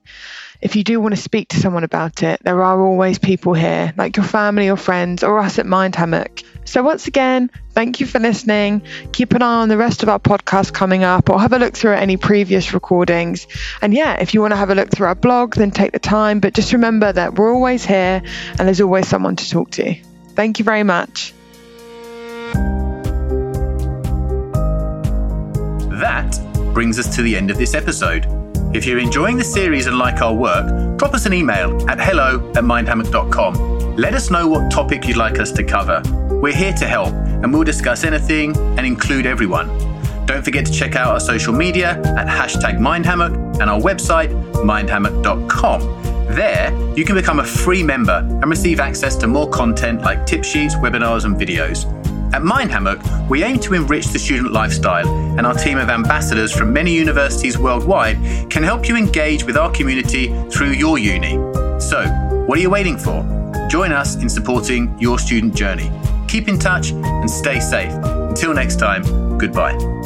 If 0.59 0.75
you 0.75 0.83
do 0.83 0.99
want 0.99 1.15
to 1.15 1.21
speak 1.21 1.49
to 1.49 1.59
someone 1.59 1.83
about 1.83 2.23
it, 2.23 2.41
there 2.43 2.63
are 2.63 2.81
always 2.81 3.19
people 3.19 3.53
here, 3.53 3.93
like 3.95 4.17
your 4.17 4.25
family 4.25 4.71
or 4.71 4.77
friends 4.77 5.23
or 5.23 5.37
us 5.37 5.59
at 5.59 5.67
Mind 5.67 5.95
Hammock. 5.95 6.41
So, 6.65 6.81
once 6.81 7.05
again, 7.05 7.51
thank 7.73 7.99
you 7.99 8.07
for 8.07 8.17
listening. 8.19 8.81
Keep 9.11 9.33
an 9.33 9.43
eye 9.43 9.61
on 9.61 9.69
the 9.69 9.77
rest 9.77 10.01
of 10.01 10.09
our 10.09 10.17
podcast 10.17 10.73
coming 10.73 11.03
up 11.03 11.29
or 11.29 11.39
have 11.39 11.53
a 11.53 11.59
look 11.59 11.75
through 11.75 11.93
any 11.93 12.17
previous 12.17 12.73
recordings. 12.73 13.45
And 13.83 13.93
yeah, 13.93 14.15
if 14.19 14.33
you 14.33 14.41
want 14.41 14.53
to 14.53 14.57
have 14.57 14.71
a 14.71 14.75
look 14.75 14.89
through 14.89 15.07
our 15.07 15.15
blog, 15.15 15.53
then 15.53 15.69
take 15.69 15.91
the 15.91 15.99
time. 15.99 16.39
But 16.39 16.55
just 16.55 16.73
remember 16.73 17.13
that 17.13 17.35
we're 17.35 17.53
always 17.53 17.85
here 17.85 18.23
and 18.49 18.59
there's 18.59 18.81
always 18.81 19.07
someone 19.07 19.35
to 19.35 19.47
talk 19.47 19.69
to. 19.71 19.93
Thank 20.33 20.57
you 20.57 20.65
very 20.65 20.83
much. 20.83 21.35
That 25.97 26.39
brings 26.75 26.99
us 26.99 27.15
to 27.15 27.23
the 27.23 27.35
end 27.35 27.49
of 27.49 27.57
this 27.57 27.73
episode. 27.73 28.27
If 28.75 28.85
you're 28.85 28.99
enjoying 28.99 29.35
the 29.35 29.43
series 29.43 29.87
and 29.87 29.97
like 29.97 30.21
our 30.21 30.33
work, 30.33 30.99
drop 30.99 31.15
us 31.15 31.25
an 31.25 31.33
email 31.33 31.89
at 31.89 31.99
hello 31.99 32.51
at 32.51 32.63
mindhammock.com. 32.63 33.95
Let 33.95 34.13
us 34.13 34.29
know 34.29 34.47
what 34.47 34.69
topic 34.69 35.07
you'd 35.07 35.17
like 35.17 35.39
us 35.39 35.51
to 35.53 35.63
cover. 35.63 36.03
We're 36.39 36.55
here 36.55 36.73
to 36.73 36.85
help 36.85 37.15
and 37.15 37.51
we'll 37.51 37.63
discuss 37.63 38.03
anything 38.03 38.55
and 38.77 38.85
include 38.85 39.25
everyone. 39.25 39.69
Don't 40.27 40.45
forget 40.45 40.67
to 40.67 40.71
check 40.71 40.95
out 40.95 41.07
our 41.07 41.19
social 41.19 41.51
media 41.51 41.99
at 42.15 42.27
hashtag 42.27 42.77
mindhammock 42.77 43.59
and 43.59 43.67
our 43.67 43.79
website, 43.79 44.29
mindhammock.com. 44.53 45.81
There, 46.35 46.95
you 46.95 47.05
can 47.05 47.15
become 47.15 47.39
a 47.39 47.43
free 47.43 47.81
member 47.81 48.19
and 48.19 48.45
receive 48.45 48.79
access 48.79 49.15
to 49.15 49.25
more 49.25 49.49
content 49.49 50.01
like 50.03 50.27
tip 50.27 50.43
sheets, 50.43 50.75
webinars, 50.75 51.25
and 51.25 51.35
videos. 51.35 51.91
At 52.33 52.43
Mind 52.43 52.71
Hammock, 52.71 52.99
we 53.29 53.43
aim 53.43 53.59
to 53.59 53.73
enrich 53.73 54.07
the 54.07 54.19
student 54.19 54.51
lifestyle, 54.51 55.07
and 55.37 55.45
our 55.45 55.53
team 55.53 55.77
of 55.77 55.89
ambassadors 55.89 56.51
from 56.51 56.73
many 56.73 56.93
universities 56.93 57.57
worldwide 57.57 58.17
can 58.49 58.63
help 58.63 58.87
you 58.87 58.95
engage 58.95 59.43
with 59.43 59.57
our 59.57 59.71
community 59.71 60.27
through 60.49 60.71
your 60.71 60.97
uni. 60.97 61.33
So, 61.79 62.05
what 62.47 62.57
are 62.57 62.61
you 62.61 62.69
waiting 62.69 62.97
for? 62.97 63.23
Join 63.69 63.91
us 63.91 64.15
in 64.15 64.29
supporting 64.29 64.97
your 64.99 65.19
student 65.19 65.55
journey. 65.55 65.91
Keep 66.27 66.47
in 66.47 66.59
touch 66.59 66.91
and 66.91 67.29
stay 67.29 67.59
safe. 67.59 67.93
Until 68.03 68.53
next 68.53 68.77
time, 68.77 69.37
goodbye. 69.37 69.96